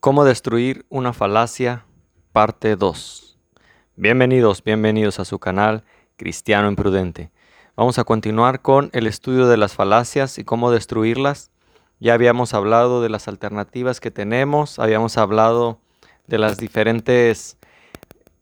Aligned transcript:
Cómo 0.00 0.24
destruir 0.24 0.86
una 0.88 1.12
falacia, 1.12 1.84
parte 2.32 2.74
2. 2.74 3.38
Bienvenidos, 3.96 4.64
bienvenidos 4.64 5.20
a 5.20 5.26
su 5.26 5.38
canal 5.38 5.84
Cristiano 6.16 6.70
Imprudente. 6.70 7.30
Vamos 7.76 7.98
a 7.98 8.04
continuar 8.04 8.62
con 8.62 8.88
el 8.94 9.06
estudio 9.06 9.46
de 9.46 9.58
las 9.58 9.74
falacias 9.74 10.38
y 10.38 10.44
cómo 10.44 10.70
destruirlas. 10.70 11.50
Ya 11.98 12.14
habíamos 12.14 12.54
hablado 12.54 13.02
de 13.02 13.10
las 13.10 13.28
alternativas 13.28 14.00
que 14.00 14.10
tenemos, 14.10 14.78
habíamos 14.78 15.18
hablado 15.18 15.80
de 16.26 16.38
las 16.38 16.56
diferentes 16.56 17.58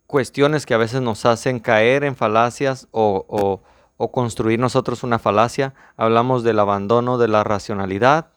cuestiones 0.06 0.64
que 0.64 0.74
a 0.74 0.78
veces 0.78 1.00
nos 1.00 1.26
hacen 1.26 1.58
caer 1.58 2.04
en 2.04 2.14
falacias 2.14 2.86
o, 2.92 3.60
o 3.96 4.12
construir 4.12 4.60
nosotros 4.60 5.02
una 5.02 5.18
falacia. 5.18 5.74
Hablamos 5.96 6.44
del 6.44 6.60
abandono 6.60 7.18
de 7.18 7.26
la 7.26 7.42
racionalidad, 7.42 8.30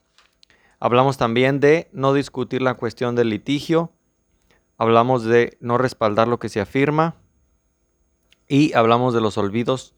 Hablamos 0.84 1.18
también 1.18 1.60
de 1.60 1.90
no 1.94 2.12
discutir 2.12 2.64
la 2.64 2.74
cuestión 2.74 3.16
del 3.16 3.30
litigio. 3.30 3.92
Hablamos 4.80 5.24
de 5.24 5.56
no 5.62 5.78
respaldar 5.78 6.28
lo 6.28 6.40
que 6.40 6.50
se 6.50 6.60
afirma. 6.60 7.18
Y 8.48 8.74
hablamos 8.74 9.14
de 9.14 9.22
los 9.22 9.38
olvidos 9.38 9.94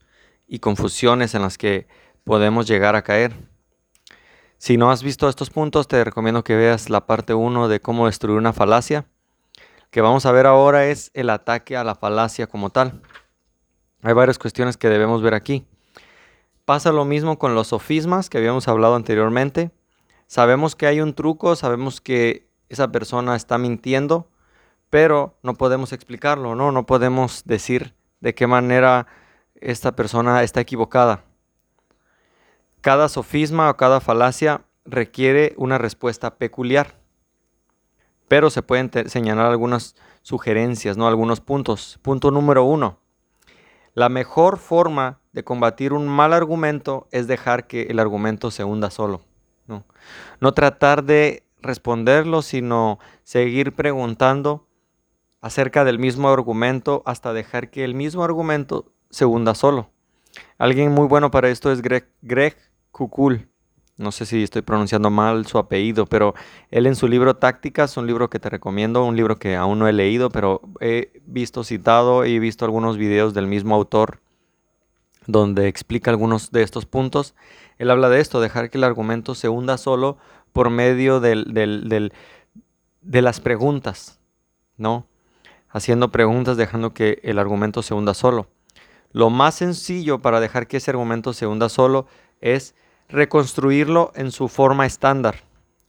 y 0.46 0.58
confusiones 0.58 1.34
en 1.34 1.40
las 1.40 1.56
que 1.56 1.88
podemos 2.22 2.66
llegar 2.66 2.96
a 2.96 3.02
caer. 3.02 3.34
Si 4.58 4.76
no 4.76 4.90
has 4.90 5.02
visto 5.02 5.26
estos 5.26 5.48
puntos, 5.48 5.88
te 5.88 6.04
recomiendo 6.04 6.44
que 6.44 6.54
veas 6.54 6.90
la 6.90 7.06
parte 7.06 7.32
1 7.32 7.68
de 7.68 7.80
cómo 7.80 8.04
destruir 8.04 8.36
una 8.36 8.52
falacia. 8.52 9.06
que 9.90 10.02
vamos 10.02 10.26
a 10.26 10.32
ver 10.32 10.44
ahora 10.44 10.84
es 10.86 11.10
el 11.14 11.30
ataque 11.30 11.78
a 11.78 11.84
la 11.84 11.94
falacia 11.94 12.46
como 12.46 12.68
tal. 12.68 13.00
Hay 14.02 14.12
varias 14.12 14.38
cuestiones 14.38 14.76
que 14.76 14.90
debemos 14.90 15.22
ver 15.22 15.32
aquí. 15.32 15.66
Pasa 16.66 16.92
lo 16.92 17.06
mismo 17.06 17.38
con 17.38 17.54
los 17.54 17.68
sofismas 17.68 18.28
que 18.28 18.36
habíamos 18.36 18.68
hablado 18.68 18.96
anteriormente. 18.96 19.70
Sabemos 20.34 20.74
que 20.74 20.88
hay 20.88 21.00
un 21.00 21.14
truco, 21.14 21.54
sabemos 21.54 22.00
que 22.00 22.50
esa 22.68 22.90
persona 22.90 23.36
está 23.36 23.56
mintiendo, 23.56 24.26
pero 24.90 25.38
no 25.44 25.54
podemos 25.54 25.92
explicarlo, 25.92 26.56
¿no? 26.56 26.72
No 26.72 26.86
podemos 26.86 27.44
decir 27.44 27.94
de 28.18 28.34
qué 28.34 28.48
manera 28.48 29.06
esta 29.54 29.94
persona 29.94 30.42
está 30.42 30.60
equivocada. 30.60 31.22
Cada 32.80 33.08
sofisma 33.08 33.70
o 33.70 33.76
cada 33.76 34.00
falacia 34.00 34.62
requiere 34.84 35.54
una 35.56 35.78
respuesta 35.78 36.34
peculiar, 36.34 36.96
pero 38.26 38.50
se 38.50 38.62
pueden 38.62 38.90
señalar 39.08 39.46
algunas 39.46 39.94
sugerencias, 40.22 40.96
¿no? 40.96 41.06
Algunos 41.06 41.40
puntos. 41.40 42.00
Punto 42.02 42.32
número 42.32 42.64
uno. 42.64 42.98
La 43.92 44.08
mejor 44.08 44.58
forma 44.58 45.20
de 45.32 45.44
combatir 45.44 45.92
un 45.92 46.08
mal 46.08 46.32
argumento 46.32 47.06
es 47.12 47.28
dejar 47.28 47.68
que 47.68 47.82
el 47.82 48.00
argumento 48.00 48.50
se 48.50 48.64
hunda 48.64 48.90
solo. 48.90 49.20
No, 49.66 49.84
no 50.40 50.52
tratar 50.52 51.04
de 51.04 51.44
responderlo, 51.60 52.42
sino 52.42 52.98
seguir 53.22 53.72
preguntando 53.72 54.66
acerca 55.40 55.84
del 55.84 55.98
mismo 55.98 56.28
argumento 56.28 57.02
hasta 57.06 57.32
dejar 57.32 57.70
que 57.70 57.84
el 57.84 57.94
mismo 57.94 58.24
argumento 58.24 58.92
se 59.10 59.24
hunda 59.24 59.54
solo. 59.54 59.90
Alguien 60.58 60.92
muy 60.92 61.06
bueno 61.06 61.30
para 61.30 61.48
esto 61.48 61.70
es 61.72 61.82
Greg, 61.82 62.08
Greg 62.22 62.56
Kukul. 62.90 63.48
No 63.96 64.10
sé 64.10 64.26
si 64.26 64.42
estoy 64.42 64.62
pronunciando 64.62 65.08
mal 65.10 65.46
su 65.46 65.56
apellido, 65.58 66.06
pero 66.06 66.34
él 66.70 66.86
en 66.86 66.96
su 66.96 67.06
libro 67.06 67.36
Tácticas, 67.36 67.96
un 67.96 68.06
libro 68.06 68.28
que 68.28 68.40
te 68.40 68.50
recomiendo, 68.50 69.04
un 69.04 69.16
libro 69.16 69.38
que 69.38 69.54
aún 69.54 69.78
no 69.78 69.86
he 69.86 69.92
leído, 69.92 70.30
pero 70.30 70.62
he 70.80 71.22
visto 71.26 71.62
citado 71.62 72.26
y 72.26 72.34
he 72.34 72.38
visto 72.40 72.64
algunos 72.64 72.96
videos 72.96 73.34
del 73.34 73.46
mismo 73.46 73.74
autor 73.74 74.20
donde 75.26 75.68
explica 75.68 76.10
algunos 76.10 76.50
de 76.50 76.62
estos 76.62 76.86
puntos. 76.86 77.34
Él 77.78 77.90
habla 77.90 78.08
de 78.08 78.20
esto, 78.20 78.40
dejar 78.40 78.70
que 78.70 78.78
el 78.78 78.84
argumento 78.84 79.34
se 79.34 79.48
hunda 79.48 79.78
solo 79.78 80.16
por 80.52 80.70
medio 80.70 81.20
de 81.20 82.10
las 83.02 83.40
preguntas, 83.40 84.20
¿no? 84.76 85.06
Haciendo 85.68 86.10
preguntas, 86.10 86.56
dejando 86.56 86.94
que 86.94 87.20
el 87.24 87.38
argumento 87.38 87.82
se 87.82 87.94
hunda 87.94 88.14
solo. 88.14 88.48
Lo 89.12 89.30
más 89.30 89.56
sencillo 89.56 90.20
para 90.20 90.40
dejar 90.40 90.66
que 90.66 90.78
ese 90.78 90.90
argumento 90.90 91.32
se 91.32 91.46
hunda 91.46 91.68
solo 91.68 92.06
es 92.40 92.74
reconstruirlo 93.08 94.12
en 94.14 94.30
su 94.30 94.48
forma 94.48 94.86
estándar. 94.86 95.36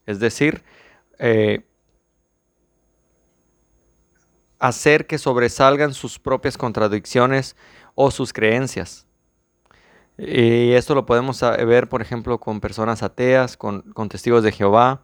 Es 0.06 0.20
decir, 0.20 0.64
eh, 1.20 1.66
hacer 4.60 5.08
que 5.08 5.18
sobresalgan 5.18 5.94
sus 5.94 6.20
propias 6.20 6.58
contradicciones 6.58 7.56
o 7.94 8.12
sus 8.12 8.34
creencias. 8.34 9.06
Y 10.18 10.72
esto 10.72 10.96
lo 10.96 11.06
podemos 11.06 11.42
ver, 11.42 11.90
por 11.90 12.02
ejemplo, 12.02 12.40
con 12.40 12.62
personas 12.62 13.04
ateas, 13.04 13.58
con, 13.58 13.84
testigos 14.10 14.44
de 14.44 14.52
Jehová, 14.52 15.04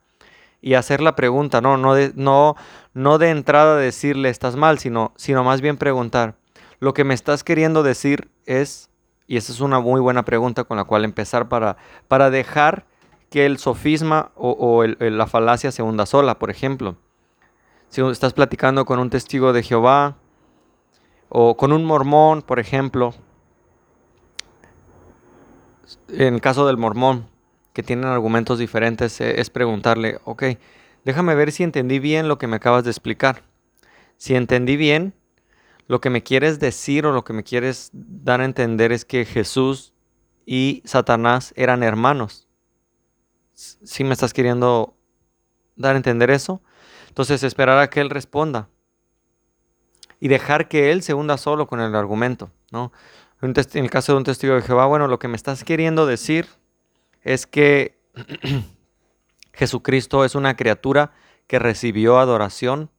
y 0.61 0.75
hacer 0.75 1.01
la 1.01 1.15
pregunta, 1.15 1.59
no, 1.59 1.75
no, 1.77 1.95
de, 1.95 2.13
no, 2.15 2.55
no 2.93 3.17
de 3.17 3.29
entrada 3.31 3.77
decirle 3.77 4.29
estás 4.29 4.55
mal, 4.55 4.79
sino, 4.79 5.11
sino 5.17 5.43
más 5.43 5.59
bien 5.59 5.77
preguntar, 5.77 6.35
lo 6.79 6.93
que 6.93 7.03
me 7.03 7.13
estás 7.13 7.43
queriendo 7.43 7.83
decir 7.83 8.29
es, 8.45 8.89
y 9.27 9.37
esa 9.37 9.51
es 9.51 9.59
una 9.59 9.79
muy 9.79 9.99
buena 10.01 10.23
pregunta 10.23 10.63
con 10.63 10.77
la 10.77 10.83
cual 10.83 11.03
empezar 11.03 11.49
para, 11.49 11.77
para 12.07 12.29
dejar 12.29 12.85
que 13.31 13.45
el 13.45 13.57
sofisma 13.57 14.31
o, 14.35 14.83
la 14.83 15.25
falacia 15.25 15.71
se 15.71 15.81
hunda 15.81 16.05
sola, 16.05 16.37
por 16.37 16.51
ejemplo. 16.51 16.97
Si 17.87 18.01
estás 18.01 18.33
platicando 18.33 18.85
con 18.85 18.99
un 18.99 19.09
testigo 19.09 19.53
de 19.53 19.63
Jehová 19.63 20.17
o 21.29 21.55
con 21.55 21.71
un 21.71 21.85
mormón, 21.85 22.41
por 22.41 22.59
ejemplo, 22.59 23.13
en 26.09 26.35
el 26.35 26.41
caso 26.41 26.67
del 26.67 26.77
mormón, 26.77 27.27
que 27.73 27.83
tienen 27.83 28.05
argumentos 28.05 28.59
diferentes, 28.59 29.21
eh, 29.21 29.39
es 29.39 29.49
preguntarle, 29.49 30.19
ok, 30.25 30.43
déjame 31.05 31.35
ver 31.35 31.51
si 31.51 31.63
entendí 31.63 31.99
bien 31.99 32.27
lo 32.27 32.37
que 32.37 32.47
me 32.47 32.57
acabas 32.57 32.83
de 32.83 32.91
explicar. 32.91 33.43
Si 34.17 34.35
entendí 34.35 34.77
bien, 34.77 35.13
lo 35.87 35.99
que 35.99 36.09
me 36.09 36.23
quieres 36.23 36.59
decir 36.59 37.05
o 37.05 37.11
lo 37.11 37.23
que 37.23 37.33
me 37.33 37.43
quieres 37.43 37.89
dar 37.93 38.41
a 38.41 38.45
entender 38.45 38.91
es 38.91 39.05
que 39.05 39.25
Jesús 39.25 39.93
y 40.45 40.81
Satanás 40.85 41.53
eran 41.55 41.83
hermanos. 41.83 42.47
Si 43.53 44.03
me 44.03 44.13
estás 44.13 44.33
queriendo 44.33 44.95
dar 45.75 45.95
a 45.95 45.97
entender 45.97 46.29
eso, 46.31 46.61
entonces 47.07 47.43
esperar 47.43 47.77
a 47.79 47.89
que 47.89 48.01
Él 48.01 48.09
responda 48.09 48.69
y 50.19 50.27
dejar 50.27 50.67
que 50.67 50.91
Él 50.91 51.01
se 51.03 51.13
hunda 51.13 51.37
solo 51.37 51.67
con 51.67 51.81
el 51.81 51.95
argumento, 51.95 52.51
¿no? 52.71 52.91
En 53.41 53.55
el 53.55 53.89
caso 53.89 54.11
de 54.11 54.19
un 54.19 54.23
testigo 54.23 54.53
de 54.53 54.61
Jehová, 54.61 54.85
bueno, 54.85 55.07
lo 55.07 55.17
que 55.17 55.27
me 55.27 55.35
estás 55.35 55.63
queriendo 55.63 56.05
decir 56.05 56.47
es 57.23 57.47
que 57.47 57.99
Jesucristo 59.53 60.23
es 60.23 60.35
una 60.35 60.55
criatura 60.55 61.11
que 61.47 61.57
recibió 61.57 62.19
adoración 62.19 62.91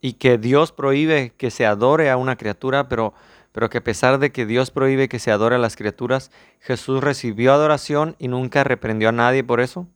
y 0.00 0.14
que 0.14 0.38
Dios 0.38 0.72
prohíbe 0.72 1.34
que 1.36 1.50
se 1.50 1.66
adore 1.66 2.10
a 2.10 2.16
una 2.16 2.36
criatura, 2.36 2.88
pero, 2.88 3.12
pero 3.52 3.68
que 3.68 3.78
a 3.78 3.84
pesar 3.84 4.18
de 4.18 4.32
que 4.32 4.46
Dios 4.46 4.70
prohíbe 4.70 5.08
que 5.10 5.18
se 5.18 5.30
adore 5.30 5.56
a 5.56 5.58
las 5.58 5.76
criaturas, 5.76 6.30
Jesús 6.60 7.04
recibió 7.04 7.52
adoración 7.52 8.16
y 8.18 8.28
nunca 8.28 8.64
reprendió 8.64 9.10
a 9.10 9.12
nadie 9.12 9.44
por 9.44 9.60
eso. 9.60 9.86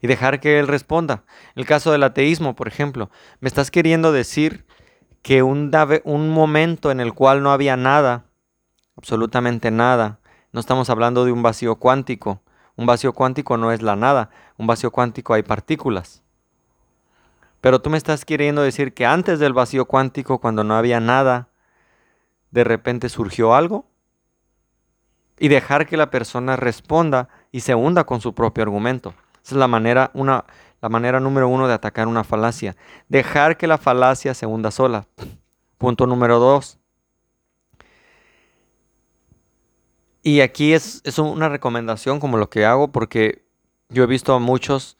Y 0.00 0.08
dejar 0.08 0.40
que 0.40 0.58
Él 0.58 0.66
responda. 0.66 1.22
El 1.54 1.64
caso 1.64 1.92
del 1.92 2.02
ateísmo, 2.02 2.56
por 2.56 2.66
ejemplo, 2.66 3.08
me 3.38 3.48
estás 3.48 3.70
queriendo 3.70 4.10
decir 4.10 4.66
que 5.24 5.42
un, 5.42 5.72
un 6.04 6.28
momento 6.28 6.90
en 6.90 7.00
el 7.00 7.14
cual 7.14 7.42
no 7.42 7.50
había 7.50 7.78
nada, 7.78 8.26
absolutamente 8.94 9.70
nada, 9.70 10.18
no 10.52 10.60
estamos 10.60 10.90
hablando 10.90 11.24
de 11.24 11.32
un 11.32 11.42
vacío 11.42 11.76
cuántico, 11.76 12.42
un 12.76 12.84
vacío 12.84 13.14
cuántico 13.14 13.56
no 13.56 13.72
es 13.72 13.80
la 13.80 13.96
nada, 13.96 14.28
un 14.58 14.66
vacío 14.66 14.90
cuántico 14.90 15.32
hay 15.32 15.42
partículas. 15.42 16.22
Pero 17.62 17.80
tú 17.80 17.88
me 17.88 17.96
estás 17.96 18.26
queriendo 18.26 18.60
decir 18.60 18.92
que 18.92 19.06
antes 19.06 19.38
del 19.38 19.54
vacío 19.54 19.86
cuántico, 19.86 20.40
cuando 20.40 20.62
no 20.62 20.76
había 20.76 21.00
nada, 21.00 21.48
de 22.50 22.62
repente 22.62 23.08
surgió 23.08 23.54
algo 23.54 23.86
y 25.38 25.48
dejar 25.48 25.86
que 25.86 25.96
la 25.96 26.10
persona 26.10 26.56
responda 26.56 27.30
y 27.50 27.60
se 27.60 27.74
hunda 27.74 28.04
con 28.04 28.20
su 28.20 28.34
propio 28.34 28.64
argumento. 28.64 29.14
Esa 29.42 29.54
es 29.54 29.58
la 29.58 29.68
manera, 29.68 30.10
una, 30.12 30.44
la 30.84 30.90
manera 30.90 31.18
número 31.18 31.48
uno 31.48 31.66
de 31.66 31.72
atacar 31.72 32.08
una 32.08 32.24
falacia. 32.24 32.76
Dejar 33.08 33.56
que 33.56 33.66
la 33.66 33.78
falacia 33.78 34.34
se 34.34 34.44
hunda 34.44 34.70
sola. 34.70 35.08
Punto 35.78 36.06
número 36.06 36.38
dos. 36.38 36.78
Y 40.22 40.42
aquí 40.42 40.74
es, 40.74 41.00
es 41.04 41.18
una 41.18 41.48
recomendación 41.48 42.20
como 42.20 42.36
lo 42.36 42.50
que 42.50 42.66
hago 42.66 42.92
porque 42.92 43.46
yo 43.88 44.02
he 44.02 44.06
visto 44.06 44.34
a 44.34 44.40
muchos 44.40 44.98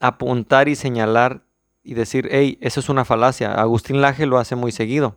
apuntar 0.00 0.68
y 0.68 0.74
señalar 0.74 1.44
y 1.84 1.94
decir, 1.94 2.28
hey, 2.32 2.58
eso 2.60 2.80
es 2.80 2.88
una 2.88 3.04
falacia. 3.04 3.54
Agustín 3.54 4.00
Laje 4.00 4.26
lo 4.26 4.38
hace 4.38 4.56
muy 4.56 4.72
seguido. 4.72 5.16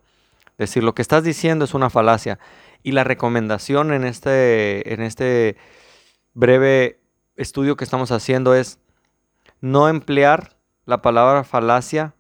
Decir, 0.60 0.84
lo 0.84 0.94
que 0.94 1.02
estás 1.02 1.24
diciendo 1.24 1.66
es 1.66 1.74
una 1.74 1.90
falacia. 1.90 2.38
Y 2.84 2.92
la 2.92 3.04
recomendación 3.04 3.94
en 3.94 4.04
este, 4.04 4.94
en 4.94 5.02
este 5.02 5.58
breve 6.36 7.00
estudio 7.36 7.76
que 7.76 7.84
estamos 7.84 8.12
haciendo 8.12 8.54
es, 8.54 8.78
no 9.62 9.90
emplear 9.90 10.58
la 10.86 11.02
palabra 11.02 11.44
falacia 11.44 12.16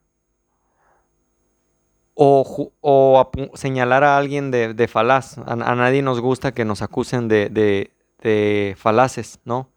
o, 2.16 3.32
señalar 3.56 4.04
a 4.04 4.18
alguien 4.18 4.52
de, 4.52 4.88
falaz. 4.88 5.38
A, 5.38 5.56
nadie 5.56 6.02
nos 6.02 6.22
gusta 6.22 6.54
que 6.54 6.66
nos 6.66 6.82
acusen 6.82 7.28
de, 7.28 7.92
falaces, 8.78 9.40
¿no? 9.46 9.70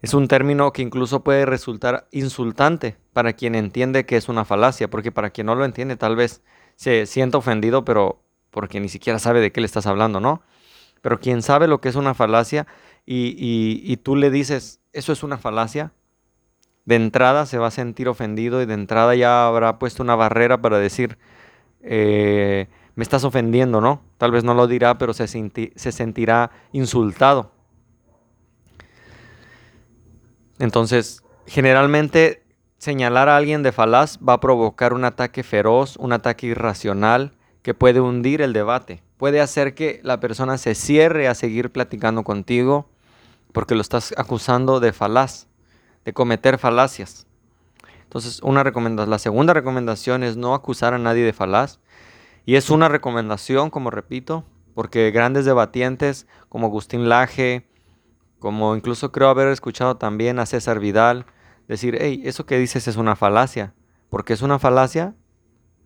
Es 0.00 0.14
un 0.14 0.26
término 0.26 0.72
que 0.72 0.82
incluso 0.82 1.22
puede 1.22 1.46
resultar 1.46 2.08
insultante 2.10 2.96
para 3.12 3.34
quien 3.34 3.54
entiende 3.54 4.04
que 4.04 4.16
es 4.16 4.28
una 4.28 4.44
falacia, 4.44 4.90
porque 4.90 5.12
para 5.12 5.30
quien 5.30 5.46
no 5.46 5.54
lo 5.54 5.64
entiende 5.64 5.94
tal 5.96 6.16
vez 6.16 6.42
se 6.74 7.06
sienta 7.06 7.38
ofendido, 7.38 7.84
pero 7.84 8.20
porque 8.50 8.80
ni 8.80 8.88
siquiera 8.88 9.20
sabe 9.20 9.40
de 9.40 9.52
qué 9.52 9.60
le 9.60 9.66
estás 9.66 9.86
hablando, 9.86 10.18
¿no? 10.18 10.42
Pero 11.02 11.20
quien 11.20 11.40
sabe 11.40 11.68
lo 11.68 11.80
que 11.80 11.88
es 11.88 11.94
una 11.94 12.14
falacia 12.14 12.66
y, 13.06 13.36
y 13.84 13.96
tú 13.98 14.16
le 14.16 14.30
dices, 14.30 14.80
eso 14.92 15.12
es 15.12 15.22
una 15.22 15.38
falacia, 15.38 15.92
de 16.84 16.96
entrada 16.96 17.46
se 17.46 17.58
va 17.58 17.68
a 17.68 17.70
sentir 17.70 18.08
ofendido 18.08 18.60
y 18.62 18.66
de 18.66 18.74
entrada 18.74 19.14
ya 19.14 19.46
habrá 19.46 19.78
puesto 19.78 20.02
una 20.02 20.16
barrera 20.16 20.60
para 20.60 20.78
decir, 20.78 21.18
eh, 21.82 22.68
me 22.94 23.02
estás 23.02 23.24
ofendiendo, 23.24 23.80
¿no? 23.80 24.02
Tal 24.18 24.30
vez 24.30 24.44
no 24.44 24.54
lo 24.54 24.66
dirá, 24.66 24.98
pero 24.98 25.14
se, 25.14 25.26
se 25.26 25.92
sentirá 25.92 26.50
insultado. 26.72 27.52
Entonces, 30.58 31.22
generalmente 31.46 32.42
señalar 32.78 33.28
a 33.28 33.36
alguien 33.36 33.62
de 33.62 33.72
falaz 33.72 34.18
va 34.18 34.34
a 34.34 34.40
provocar 34.40 34.92
un 34.92 35.04
ataque 35.04 35.42
feroz, 35.42 35.96
un 35.96 36.12
ataque 36.12 36.48
irracional 36.48 37.32
que 37.62 37.74
puede 37.74 38.00
hundir 38.00 38.42
el 38.42 38.52
debate. 38.52 39.02
Puede 39.16 39.40
hacer 39.40 39.74
que 39.74 40.00
la 40.02 40.18
persona 40.18 40.58
se 40.58 40.74
cierre 40.74 41.28
a 41.28 41.34
seguir 41.34 41.70
platicando 41.70 42.24
contigo 42.24 42.88
porque 43.52 43.74
lo 43.74 43.80
estás 43.80 44.12
acusando 44.16 44.80
de 44.80 44.92
falaz 44.92 45.46
de 46.04 46.12
cometer 46.12 46.58
falacias. 46.58 47.26
Entonces, 48.04 48.40
una 48.42 48.62
la 48.62 49.18
segunda 49.18 49.54
recomendación 49.54 50.22
es 50.22 50.36
no 50.36 50.54
acusar 50.54 50.92
a 50.92 50.98
nadie 50.98 51.24
de 51.24 51.32
falaz. 51.32 51.80
Y 52.44 52.56
es 52.56 52.68
una 52.68 52.88
recomendación, 52.88 53.70
como 53.70 53.90
repito, 53.90 54.44
porque 54.74 55.10
grandes 55.12 55.44
debatientes 55.44 56.26
como 56.50 56.66
Agustín 56.66 57.08
Laje, 57.08 57.66
como 58.38 58.76
incluso 58.76 59.12
creo 59.12 59.28
haber 59.28 59.48
escuchado 59.48 59.96
también 59.96 60.38
a 60.38 60.46
César 60.46 60.78
Vidal, 60.78 61.24
decir, 61.68 61.96
hey, 61.98 62.20
eso 62.24 62.44
que 62.44 62.58
dices 62.58 62.86
es 62.86 62.96
una 62.96 63.16
falacia. 63.16 63.72
porque 64.10 64.34
es 64.34 64.42
una 64.42 64.58
falacia? 64.58 65.14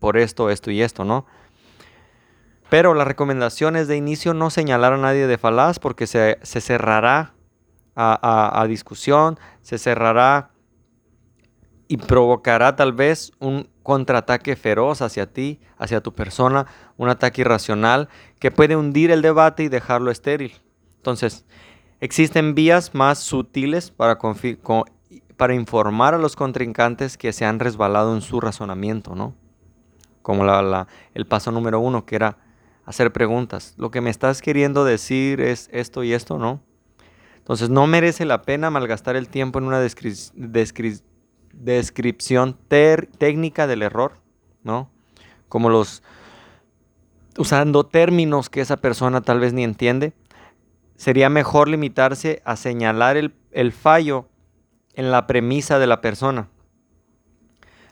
Por 0.00 0.16
esto, 0.16 0.50
esto 0.50 0.72
y 0.72 0.82
esto, 0.82 1.04
¿no? 1.04 1.26
Pero 2.68 2.92
la 2.94 3.04
recomendación 3.04 3.76
es 3.76 3.86
de 3.86 3.96
inicio 3.96 4.34
no 4.34 4.50
señalar 4.50 4.94
a 4.94 4.98
nadie 4.98 5.28
de 5.28 5.38
falaz 5.38 5.78
porque 5.78 6.08
se, 6.08 6.38
se 6.42 6.60
cerrará 6.60 7.35
a, 7.96 8.66
discusión, 8.68 9.38
se 9.62 9.78
cerrará 9.78 10.50
y 11.88 11.96
provocará 11.96 12.76
tal 12.76 12.92
vez 12.92 13.32
un 13.38 13.68
contraataque 13.82 14.56
feroz 14.56 15.00
hacia 15.00 15.32
ti, 15.32 15.60
hacia 15.78 16.02
tu 16.02 16.12
persona, 16.12 16.66
un 16.96 17.08
ataque 17.08 17.40
irracional 17.40 18.08
que 18.38 18.50
puede 18.50 18.76
hundir 18.76 19.10
el 19.10 19.22
debate 19.22 19.62
y 19.62 19.68
dejarlo 19.68 20.10
estéril. 20.10 20.52
Entonces, 20.96 21.46
existen 22.00 22.54
vías 22.54 22.94
más 22.94 23.20
sutiles 23.20 23.90
para, 23.90 24.18
para 25.36 25.54
informar 25.54 26.14
a 26.14 26.18
los 26.18 26.36
contrincantes 26.36 27.16
que 27.16 27.32
se 27.32 27.44
han 27.44 27.60
resbalado 27.60 28.14
en 28.14 28.20
su 28.20 28.40
razonamiento, 28.40 29.14
¿no? 29.14 29.34
Como 30.22 30.44
la, 30.44 30.88
el 31.14 31.26
paso 31.26 31.52
número 31.52 31.78
uno, 31.78 32.04
que 32.04 32.16
era 32.16 32.38
hacer 32.84 33.12
preguntas. 33.12 33.74
Lo 33.76 33.92
que 33.92 34.00
me 34.00 34.10
estás 34.10 34.42
queriendo 34.42 34.84
decir 34.84 35.40
es 35.40 35.70
esto 35.72 36.02
y 36.02 36.12
esto, 36.12 36.38
¿no? 36.38 36.60
Entonces 37.46 37.70
no 37.70 37.86
merece 37.86 38.24
la 38.24 38.42
pena 38.42 38.70
malgastar 38.70 39.14
el 39.14 39.28
tiempo 39.28 39.60
en 39.60 39.66
una 39.66 39.78
descripción 41.52 42.58
técnica 42.68 43.68
del 43.68 43.82
error, 43.82 44.14
¿no? 44.64 44.90
Como 45.48 45.70
los 45.70 46.02
usando 47.38 47.86
términos 47.86 48.50
que 48.50 48.60
esa 48.60 48.78
persona 48.78 49.20
tal 49.20 49.38
vez 49.38 49.52
ni 49.52 49.62
entiende. 49.62 50.12
Sería 50.96 51.28
mejor 51.28 51.68
limitarse 51.68 52.42
a 52.44 52.56
señalar 52.56 53.16
el, 53.16 53.72
fallo 53.72 54.28
en 54.94 55.12
la 55.12 55.28
premisa 55.28 55.78
de 55.78 55.86
la 55.86 56.00
persona, 56.00 56.48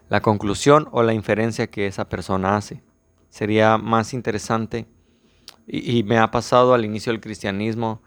la 0.09 0.21
conclusión 0.21 0.89
o 0.91 1.05
la 1.05 1.15
inferencia 1.15 1.69
que 1.69 1.87
esa 1.87 2.09
persona 2.09 2.57
hace. 2.57 2.83
Sería 3.31 3.79
más 3.79 4.15
interesante 4.15 4.89
y, 5.65 5.97
y 5.97 6.03
me 6.03 6.19
ha 6.19 6.33
pasado 6.33 6.75
al 6.75 6.85
inicio 6.85 7.13
del 7.13 7.21
cristianismo 7.21 8.03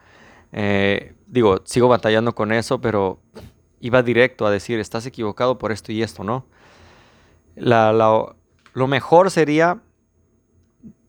eh, 0.52 1.14
digo, 1.28 1.62
sigo 1.66 1.88
batallando 1.88 2.34
con 2.34 2.52
eso, 2.52 2.82
pero 2.82 3.20
iba 3.80 4.02
directo 4.02 4.46
a 4.46 4.52
decir, 4.52 4.80
estás 4.80 5.06
equivocado 5.06 5.58
por 5.58 5.72
esto 5.72 5.92
y 5.92 6.02
esto, 6.02 6.24
¿no? 6.24 6.46
lo 7.56 8.88
mejor 8.88 9.32
sería 9.32 9.82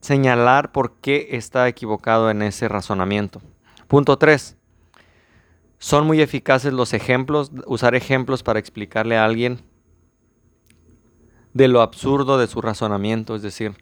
señalar 0.00 0.72
por 0.72 0.94
qué 1.00 1.28
está 1.32 1.68
equivocado 1.68 2.30
en 2.30 2.42
ese 2.42 2.68
razonamiento. 2.68 3.42
Punto 3.88 4.16
3. 4.16 4.56
Son 5.78 6.06
muy 6.06 6.20
eficaces 6.20 6.72
los 6.72 6.92
ejemplos, 6.92 7.52
usar 7.66 7.94
ejemplos 7.94 8.42
para 8.42 8.58
explicarle 8.58 9.16
a 9.16 9.24
alguien 9.24 9.60
de 11.52 11.68
lo 11.68 11.82
absurdo 11.82 12.38
de 12.38 12.46
su 12.46 12.60
razonamiento, 12.60 13.36
es 13.36 13.42
decir, 13.42 13.74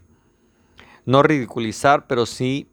no 1.05 1.23
ridiculizar, 1.23 2.07
pero 2.07 2.27
sí 2.27 2.69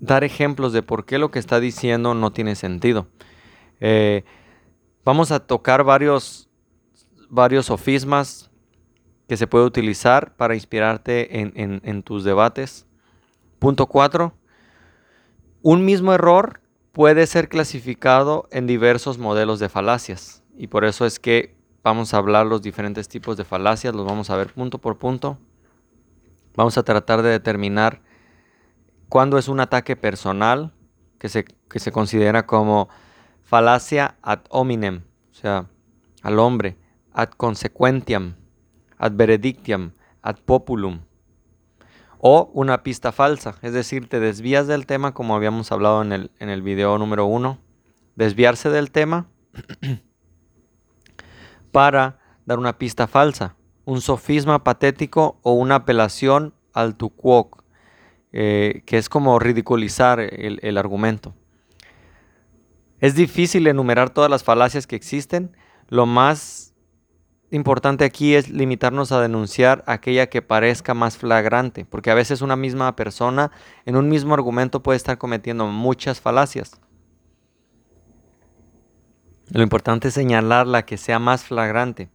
dar 0.00 0.24
ejemplos 0.24 0.72
de 0.72 0.82
por 0.82 1.04
qué 1.04 1.18
lo 1.18 1.30
que 1.30 1.38
está 1.38 1.60
diciendo 1.60 2.14
no 2.14 2.32
tiene 2.32 2.54
sentido. 2.54 3.06
Eh, 3.80 4.24
vamos 5.04 5.30
a 5.32 5.40
tocar 5.40 5.84
varios, 5.84 6.48
varios 7.28 7.66
sofismas 7.66 8.50
que 9.28 9.36
se 9.36 9.46
puede 9.46 9.64
utilizar 9.64 10.36
para 10.36 10.54
inspirarte 10.54 11.40
en, 11.40 12.02
tus 12.02 12.24
debates. 12.24 12.86
Punto 13.58 13.86
4. 13.86 14.32
Un 15.62 15.84
mismo 15.84 16.12
error 16.12 16.60
puede 16.92 17.26
ser 17.26 17.48
clasificado 17.48 18.48
en 18.52 18.66
diversos 18.66 19.18
modelos 19.18 19.58
de 19.58 19.68
falacias. 19.68 20.44
Y 20.56 20.68
por 20.68 20.84
eso 20.84 21.04
es 21.06 21.18
que 21.18 21.56
vamos 21.82 22.14
a 22.14 22.18
hablar 22.18 22.46
los 22.46 22.62
diferentes 22.62 23.08
tipos 23.08 23.36
de 23.36 23.44
falacias, 23.44 23.94
los 23.94 24.06
vamos 24.06 24.30
a 24.30 24.36
ver 24.36 24.52
punto 24.52 24.78
por 24.78 24.96
punto. 24.96 25.38
Vamos 26.54 26.78
a 26.78 26.84
tratar 26.84 27.22
de 27.22 27.30
determinar 27.30 28.00
cuando 29.08 29.38
es 29.38 29.48
un 29.48 29.60
ataque 29.60 29.96
personal, 29.96 30.72
que 31.18 31.28
se, 31.28 31.44
que 31.44 31.78
se 31.78 31.92
considera 31.92 32.46
como 32.46 32.88
falacia 33.42 34.16
ad 34.22 34.40
hominem, 34.50 35.02
o 35.30 35.34
sea, 35.34 35.66
al 36.22 36.38
hombre, 36.38 36.76
ad 37.12 37.30
consequentiam, 37.30 38.34
ad 38.98 39.12
veredictiam, 39.12 39.92
ad 40.22 40.36
populum. 40.44 41.00
O 42.18 42.50
una 42.54 42.82
pista 42.82 43.12
falsa, 43.12 43.56
es 43.62 43.72
decir, 43.72 44.08
te 44.08 44.20
desvías 44.20 44.66
del 44.66 44.86
tema 44.86 45.14
como 45.14 45.36
habíamos 45.36 45.70
hablado 45.70 46.02
en 46.02 46.12
el, 46.12 46.30
en 46.38 46.48
el 46.48 46.62
video 46.62 46.98
número 46.98 47.26
uno. 47.26 47.58
Desviarse 48.16 48.70
del 48.70 48.90
tema 48.90 49.28
para 51.72 52.18
dar 52.46 52.58
una 52.58 52.78
pista 52.78 53.06
falsa, 53.06 53.54
un 53.84 54.00
sofisma 54.00 54.64
patético 54.64 55.38
o 55.42 55.52
una 55.52 55.76
apelación 55.76 56.54
al 56.72 56.96
tu 56.96 57.10
quoque 57.10 57.65
eh, 58.38 58.82
que 58.84 58.98
es 58.98 59.08
como 59.08 59.38
ridiculizar 59.38 60.20
el, 60.20 60.76
argumento. 60.76 61.34
Es 63.00 63.14
difícil 63.14 63.66
enumerar 63.66 64.10
todas 64.10 64.30
las 64.30 64.44
falacias 64.44 64.86
que 64.86 64.94
existen. 64.94 65.56
Lo 65.88 66.04
más 66.04 66.74
importante 67.50 68.04
aquí 68.04 68.34
es 68.34 68.50
limitarnos 68.50 69.10
a 69.10 69.22
denunciar 69.22 69.84
aquella 69.86 70.28
que 70.28 70.42
parezca 70.42 70.92
más 70.92 71.16
flagrante, 71.16 71.86
porque 71.86 72.10
a 72.10 72.14
veces 72.14 72.42
una 72.42 72.56
misma 72.56 72.94
persona 72.94 73.52
en 73.86 73.96
un 73.96 74.10
mismo 74.10 74.34
argumento 74.34 74.82
puede 74.82 74.98
estar 74.98 75.16
cometiendo 75.16 75.68
muchas 75.68 76.20
falacias. 76.20 76.78
Lo 79.48 79.62
importante 79.62 80.08
es 80.08 80.14
señalar 80.14 80.66
la 80.66 80.84
que 80.84 80.98
sea 80.98 81.18
más 81.18 81.42
flagrante 81.42 82.10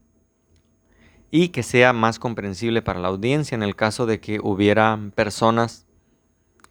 y 1.32 1.48
que 1.48 1.64
sea 1.64 1.94
más 1.94 2.20
comprensible 2.20 2.84
para 2.84 3.00
la 3.00 3.08
audiencia 3.08 3.56
en 3.56 3.64
el 3.64 3.76
caso 3.76 4.06
de 4.06 4.20
que 4.20 4.40
hubiera 4.40 5.00
personas 5.16 5.88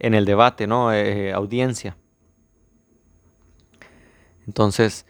en 0.00 0.14
el 0.14 0.24
debate, 0.24 0.66
¿no? 0.66 0.92
Eh, 0.92 1.28
eh, 1.28 1.32
audiencia. 1.32 1.96
Entonces, 4.46 5.06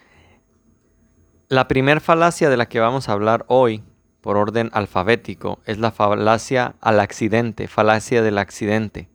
la 1.49 1.66
primer 1.66 2.00
falacia 2.00 2.50
de 2.50 2.56
la 2.56 2.68
que 2.68 2.80
vamos 2.80 3.09
a 3.09 3.12
hablar 3.12 3.47
hoy, 3.49 3.82
por 4.20 4.37
orden 4.37 4.68
alfabético, 4.75 5.61
es 5.64 5.78
la 5.78 5.92
falacia 5.92 6.75
al 6.80 7.00
accidente, 7.00 7.66
falacia 7.66 8.23
del 8.23 8.37
accidente. 8.37 9.09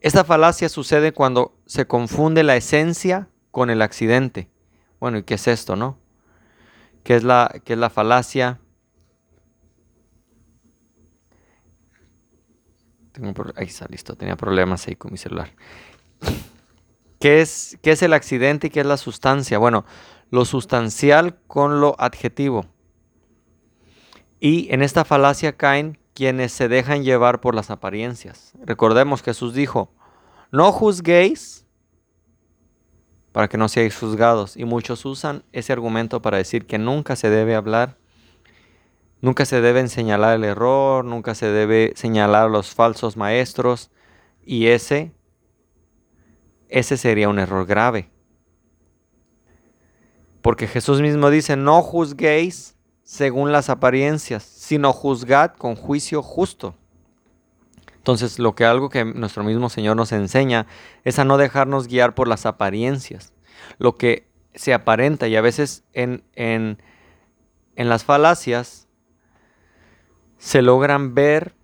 Esta 0.00 0.24
falacia 0.24 0.68
sucede 0.68 1.12
cuando 1.12 1.54
se 1.66 1.86
confunde 1.86 2.42
la 2.42 2.56
esencia 2.56 3.28
con 3.50 3.68
el 3.68 3.82
accidente. 3.82 4.48
Bueno, 5.00 5.18
¿y 5.18 5.24
qué 5.24 5.34
es 5.34 5.48
esto, 5.48 5.76
no? 5.76 5.98
¿Qué 7.02 7.16
es 7.16 7.24
la, 7.24 7.60
qué 7.64 7.74
es 7.74 7.78
la 7.78 7.90
falacia? 7.90 8.60
Ahí 13.56 13.66
está, 13.66 13.86
listo. 13.88 14.14
Tenía 14.16 14.36
problemas 14.36 14.86
ahí 14.86 14.96
con 14.96 15.12
mi 15.12 15.18
celular. 15.18 15.50
¿Qué 17.20 17.40
es, 17.40 17.78
¿Qué 17.82 17.92
es 17.92 18.02
el 18.02 18.12
accidente 18.12 18.68
y 18.68 18.70
qué 18.70 18.80
es 18.80 18.86
la 18.86 18.96
sustancia? 18.96 19.58
Bueno, 19.58 19.84
lo 20.30 20.44
sustancial 20.44 21.38
con 21.46 21.80
lo 21.80 21.96
adjetivo. 21.98 22.66
Y 24.40 24.72
en 24.72 24.82
esta 24.82 25.04
falacia 25.04 25.56
caen 25.56 25.98
quienes 26.14 26.52
se 26.52 26.68
dejan 26.68 27.02
llevar 27.02 27.40
por 27.40 27.54
las 27.54 27.70
apariencias. 27.70 28.52
Recordemos 28.64 29.22
Jesús 29.22 29.54
dijo, 29.54 29.92
no 30.50 30.70
juzguéis 30.72 31.66
para 33.32 33.48
que 33.48 33.56
no 33.56 33.68
seáis 33.68 33.96
juzgados. 33.96 34.56
Y 34.56 34.64
muchos 34.64 35.04
usan 35.04 35.44
ese 35.52 35.72
argumento 35.72 36.22
para 36.22 36.38
decir 36.38 36.66
que 36.66 36.78
nunca 36.78 37.14
se 37.16 37.30
debe 37.30 37.54
hablar, 37.54 37.96
nunca 39.20 39.44
se 39.44 39.60
debe 39.60 39.86
señalar 39.88 40.36
el 40.36 40.44
error, 40.44 41.04
nunca 41.04 41.34
se 41.34 41.46
debe 41.46 41.92
señalar 41.96 42.46
a 42.46 42.48
los 42.48 42.74
falsos 42.74 43.16
maestros. 43.16 43.90
Y 44.44 44.68
ese, 44.68 45.12
ese 46.68 46.96
sería 46.96 47.28
un 47.28 47.38
error 47.38 47.66
grave. 47.66 48.10
Porque 50.42 50.66
Jesús 50.66 51.00
mismo 51.00 51.30
dice, 51.30 51.56
no 51.56 51.82
juzguéis 51.82 52.76
según 53.02 53.52
las 53.52 53.68
apariencias, 53.70 54.42
sino 54.42 54.92
juzgad 54.92 55.52
con 55.52 55.76
juicio 55.76 56.22
justo. 56.22 56.74
Entonces, 57.96 58.38
lo 58.38 58.54
que 58.54 58.64
algo 58.64 58.88
que 58.88 59.04
nuestro 59.04 59.44
mismo 59.44 59.68
Señor 59.68 59.96
nos 59.96 60.12
enseña 60.12 60.66
es 61.04 61.18
a 61.18 61.24
no 61.24 61.36
dejarnos 61.36 61.88
guiar 61.88 62.14
por 62.14 62.28
las 62.28 62.46
apariencias, 62.46 63.34
lo 63.78 63.96
que 63.96 64.30
se 64.54 64.72
aparenta 64.72 65.28
y 65.28 65.36
a 65.36 65.40
veces 65.40 65.84
en, 65.92 66.24
en, 66.34 66.82
en 67.76 67.88
las 67.88 68.04
falacias 68.04 68.87
se 70.38 70.62
logran 70.62 71.14
ver 71.14 71.54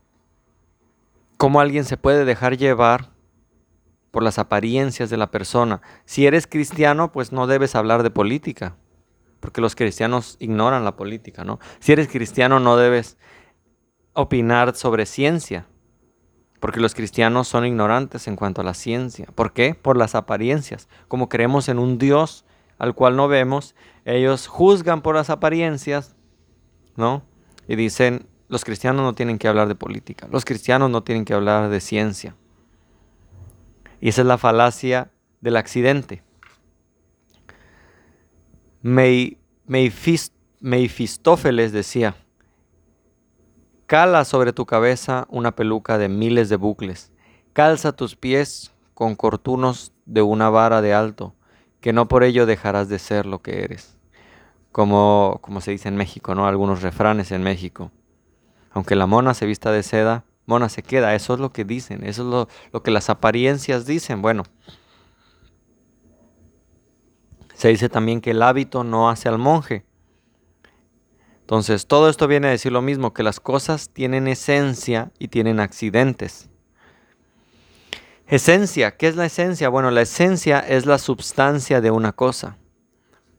cómo 1.37 1.61
alguien 1.61 1.85
se 1.85 1.97
puede 1.97 2.25
dejar 2.25 2.57
llevar 2.57 3.15
por 4.11 4.23
las 4.23 4.39
apariencias 4.39 5.11
de 5.11 5.17
la 5.17 5.31
persona. 5.31 5.83
Si 6.05 6.27
eres 6.27 6.47
cristiano, 6.47 7.11
pues 7.11 7.33
no 7.33 7.47
debes 7.47 7.75
hablar 7.75 8.03
de 8.03 8.11
política, 8.11 8.77
porque 9.41 9.61
los 9.61 9.75
cristianos 9.75 10.37
ignoran 10.39 10.85
la 10.85 10.97
política, 10.97 11.45
¿no? 11.45 11.59
Si 11.81 11.93
eres 11.93 12.09
cristiano, 12.09 12.61
no 12.61 12.77
debes 12.77 13.19
opinar 14.13 14.77
sobre 14.77 15.07
ciencia, 15.07 15.67
porque 16.61 16.81
los 16.81 16.95
cristianos 16.95 17.49
son 17.49 17.67
ignorantes 17.67 18.29
en 18.29 18.37
cuanto 18.37 18.61
a 18.61 18.65
la 18.65 18.75
ciencia. 18.75 19.27
¿Por 19.35 19.53
qué? 19.53 19.75
Por 19.75 19.97
las 19.97 20.15
apariencias. 20.15 20.89
Como 21.09 21.29
creemos 21.29 21.69
en 21.69 21.79
un 21.79 21.99
Dios 21.99 22.45
al 22.79 22.95
cual 22.95 23.17
no 23.17 23.29
vemos, 23.29 23.75
ellos 24.05 24.47
juzgan 24.47 25.03
por 25.03 25.15
las 25.17 25.29
apariencias, 25.29 26.17
¿no? 26.97 27.23
Y 27.69 27.77
dicen, 27.77 28.29
los 28.55 28.65
cristianos 28.65 29.03
no 29.03 29.17
tienen 29.17 29.39
que 29.41 29.49
hablar 29.49 29.67
de 29.67 29.75
política, 29.75 30.29
los 30.31 30.45
cristianos 30.45 30.89
no 30.89 31.03
tienen 31.03 31.25
que 31.25 31.35
hablar 31.35 31.71
de 31.71 31.81
ciencia. 31.81 32.37
Y 34.01 34.11
esa 34.11 34.21
es 34.21 34.29
la 34.29 34.39
falacia 34.39 35.11
del 35.41 35.57
accidente. 35.57 36.23
Meifistófeles 40.61 41.73
decía, 41.73 42.15
Cala 43.87 44.25
sobre 44.25 44.53
tu 44.53 44.67
cabeza 44.67 45.27
una 45.31 45.57
peluca 45.57 45.99
de 45.99 46.09
miles 46.09 46.49
de 46.49 46.55
bucles. 46.55 47.11
Calza 47.55 47.91
tus 47.91 48.15
pies 48.15 48.73
con 48.95 49.17
cortunos 49.17 49.93
de 50.07 50.23
una 50.23 50.49
vara 50.49 50.81
de 50.81 50.95
alto, 50.95 51.35
que 51.81 51.93
no 51.93 52.07
por 52.07 52.23
ello 52.23 52.47
dejarás 52.47 52.89
de 52.89 53.01
ser 53.01 53.27
lo 53.27 53.43
que 53.43 53.65
eres. 53.65 53.99
Como, 54.71 55.41
como 55.41 55.61
se 55.61 55.73
dice 55.73 55.89
en 55.89 55.97
México, 55.97 56.37
¿no? 56.37 56.47
Algunos 56.47 56.83
refranes 56.83 57.33
en 57.33 57.43
México. 57.43 57.91
Aunque 58.75 58.97
la 58.97 59.07
mona 59.07 59.35
se 59.35 59.47
vista 59.47 59.71
de 59.71 59.85
seda, 59.85 60.25
mona 60.47 60.69
se 60.69 60.83
queda. 60.83 61.15
Eso 61.15 61.35
es 61.35 61.41
lo 61.41 61.53
que 61.53 61.65
dicen, 61.65 62.05
eso 62.05 62.23
es 62.23 62.49
lo, 62.73 62.83
que 62.83 62.91
las 62.91 63.09
apariencias 63.09 63.87
dicen. 63.87 64.21
Bueno, 64.21 64.43
se 67.55 67.69
dice 67.69 67.89
también 67.89 68.21
que 68.21 68.33
el 68.33 68.43
hábito 68.43 68.83
no 68.83 69.09
hace 69.09 69.29
al 69.29 69.39
monje. 69.39 69.87
Entonces, 71.41 71.87
todo 71.87 72.09
esto 72.09 72.27
viene 72.27 72.49
a 72.49 72.51
decir 72.51 72.73
lo 72.73 72.83
mismo, 72.83 73.13
que 73.13 73.23
las 73.23 73.39
cosas 73.39 73.91
tienen 73.91 74.27
esencia 74.27 75.13
y 75.19 75.29
tienen 75.29 75.61
accidentes. 75.61 76.51
Esencia, 78.27 78.97
¿qué 78.97 79.07
es 79.07 79.15
la 79.15 79.27
esencia? 79.27 79.69
Bueno, 79.69 79.91
la 79.91 80.03
esencia 80.03 80.59
es 80.59 80.87
la 80.87 80.99
substancia 80.99 81.81
de 81.81 81.91
una 81.91 82.13
cosa. 82.13 82.57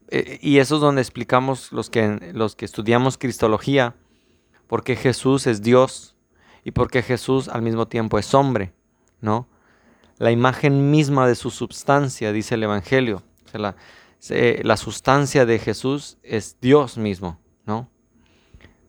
Eh, 0.10 0.38
y 0.42 0.60
eso 0.60 0.75
es 0.75 0.82
donde 0.82 1.01
explicamos 1.01 1.74
los 1.74 1.89
que, 1.89 2.32
los 2.34 2.56
que 2.56 2.65
estudiamos 2.65 3.18
Cristología, 3.18 3.96
por 4.68 4.84
qué 4.84 4.96
Jesús 4.96 5.48
es 5.48 5.62
Dios 5.62 6.16
y 6.64 6.72
por 6.72 6.90
qué 6.90 7.02
Jesús 7.02 7.48
al 7.48 7.62
mismo 7.62 7.88
tiempo 7.88 8.18
es 8.18 8.34
hombre, 8.34 8.74
¿no? 9.22 9.48
La 10.18 10.32
imagen 10.32 10.92
misma 10.92 11.28
de 11.28 11.36
su 11.36 11.52
substancia, 11.52 12.32
dice 12.32 12.56
el 12.56 12.64
Evangelio. 12.64 13.24
la, 13.54 14.78
sustancia 14.78 15.46
de 15.46 15.60
Jesús 15.60 16.18
es 16.24 16.58
Dios 16.62 16.98
mismo, 16.98 17.40
¿no? 17.66 17.90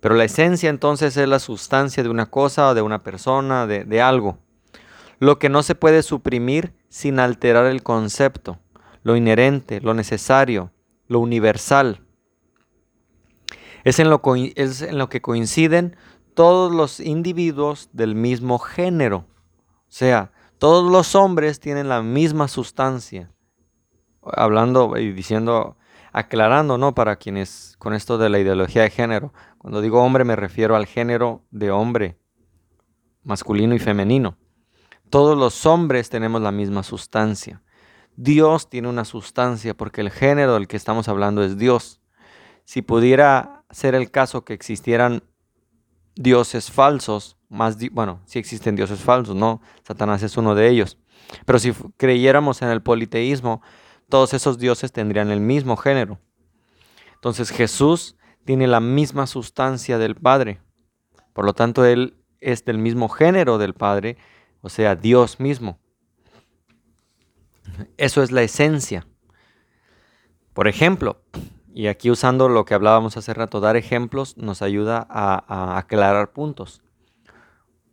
Pero 0.01 0.15
la 0.15 0.25
esencia 0.25 0.71
entonces 0.71 1.17
es 1.17 1.29
la 1.29 1.41
sustancia 1.41 2.03
de 2.03 2.09
una 2.09 2.27
cosa 2.27 2.75
de 2.75 2.83
una 2.83 3.03
persona, 3.03 3.67
de, 3.67 4.01
algo. 4.01 4.39
Lo 5.19 5.39
que 5.39 5.49
no 5.49 5.63
se 5.63 5.75
puede 5.75 6.03
suprimir 6.03 6.75
sin 6.89 7.19
alterar 7.19 7.67
el 7.67 7.83
concepto, 7.83 8.59
lo 9.03 9.17
inherente, 9.17 9.81
lo 9.81 9.95
necesario, 9.95 10.71
lo 11.09 11.19
universal. 11.19 12.06
Es 13.87 14.01
en 14.01 14.11
lo, 14.11 14.21
es 14.57 14.83
en 14.83 14.99
lo 14.99 15.09
que 15.09 15.23
coinciden 15.23 15.95
todos 16.35 16.75
los 16.75 16.99
individuos 16.99 17.89
del 17.93 18.17
mismo 18.17 18.59
género. 18.59 19.29
O 19.59 19.85
sea, 19.87 20.33
todos 20.59 20.91
los 20.91 21.15
hombres 21.15 21.61
tienen 21.61 21.89
la 21.89 22.03
misma 22.03 22.49
sustancia. 22.49 23.31
Hablando 24.23 24.99
y 24.99 25.13
diciendo, 25.13 25.77
aclarando, 26.11 26.79
¿no? 26.79 26.97
Para 26.97 27.15
quienes 27.15 27.77
con 27.79 27.95
esto 27.95 28.19
de 28.19 28.29
la 28.29 28.41
ideología 28.41 28.83
de 28.83 28.91
género. 28.91 29.33
Cuando 29.57 29.81
digo 29.81 30.03
hombre 30.03 30.25
me 30.25 30.35
refiero 30.35 30.75
al 30.75 30.87
género 30.87 31.45
de 31.53 31.71
hombre, 31.71 32.19
masculino 33.23 33.77
y 33.77 33.79
femenino. 33.79 34.37
Todos 35.11 35.39
los 35.39 35.65
hombres 35.65 36.11
tenemos 36.11 36.43
la 36.43 36.51
misma 36.51 36.83
sustancia. 36.83 37.63
Dios 38.17 38.69
tiene 38.69 38.89
una 38.89 39.05
sustancia 39.05 39.75
porque 39.77 40.01
el 40.01 40.11
género 40.11 40.55
del 40.55 40.67
que 40.67 40.77
estamos 40.77 41.07
hablando 41.07 41.45
es 41.45 41.57
Dios. 41.57 42.01
Si 42.65 42.83
pudiera 42.83 43.56
ser 43.77 43.95
el 43.95 44.11
caso 44.11 44.43
que 44.43 44.55
existieran 44.55 45.23
dioses 46.15 46.71
falsos, 46.71 47.37
más 47.51 47.77
bueno, 47.91 48.23
si 48.25 48.39
existen 48.39 48.75
dioses 48.75 49.01
falsos, 49.01 49.37
no, 49.37 49.61
Satanás 49.87 50.23
es 50.23 50.39
uno 50.39 50.55
de 50.55 50.71
ellos. 50.71 50.97
Pero 51.45 51.59
si 51.59 51.75
creyéramos 51.99 52.63
en 52.63 52.71
el 52.71 52.81
politeísmo, 52.81 53.61
todos 54.09 54.33
esos 54.33 54.59
dioses 54.59 54.93
tendrían 54.93 55.31
el 55.31 55.41
mismo 55.41 55.77
género. 55.77 56.19
Entonces 57.17 57.51
Jesús 57.51 58.17
tiene 58.47 58.67
la 58.67 58.81
misma 58.81 59.27
sustancia 59.27 59.99
del 59.99 60.15
Padre. 60.15 60.63
Por 61.35 61.45
lo 61.45 61.53
tanto, 61.53 61.85
Él 61.85 62.17
es 62.41 62.65
del 62.65 62.79
mismo 62.79 63.11
género 63.11 63.59
del 63.59 63.75
Padre, 63.75 64.17
o 64.63 64.71
sea, 64.71 64.97
Dios 64.97 65.39
mismo. 65.39 65.79
Eso 67.99 68.23
es 68.23 68.31
la 68.31 68.41
esencia. 68.41 69.07
Por 70.55 70.67
ejemplo, 70.67 71.21
y 71.77 71.89
aquí 71.89 72.11
usando 72.11 72.49
lo 72.49 72.65
que 72.65 72.73
hablábamos 72.73 73.19
hace 73.19 73.35
rato, 73.35 73.61
dar 73.61 73.77
ejemplos 73.77 74.39
nos 74.39 74.63
ayuda 74.63 75.07
a, 75.11 75.77
aclarar 75.77 76.33
puntos. 76.33 76.81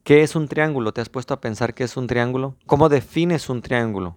¿Qué 0.06 0.24
es 0.24 0.38
un 0.38 0.48
triángulo? 0.48 0.94
¿Te 0.94 1.02
has 1.02 1.10
puesto 1.10 1.34
a 1.34 1.42
pensar 1.42 1.74
qué 1.74 1.84
es 1.84 1.98
un 1.98 2.08
triángulo? 2.08 2.56
¿Cómo 2.66 2.88
defines 2.88 3.50
un 3.50 3.62
triángulo? 3.62 4.16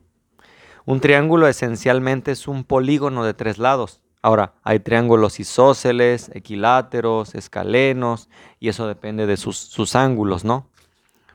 Un 0.84 1.00
triángulo 1.00 1.48
esencialmente 1.48 2.30
es 2.30 2.46
un 2.46 2.62
polígono 2.62 3.24
de 3.24 3.34
tres 3.34 3.58
lados. 3.58 4.02
Ahora, 4.22 4.54
hay 4.62 4.78
triángulos 4.78 5.40
isósceles, 5.40 6.30
equiláteros, 6.32 7.34
escalenos, 7.34 8.28
y 8.60 8.68
eso 8.68 8.86
depende 8.86 9.26
de 9.26 9.36
sus, 9.36 9.96
ángulos, 9.96 10.44
¿no? 10.44 10.70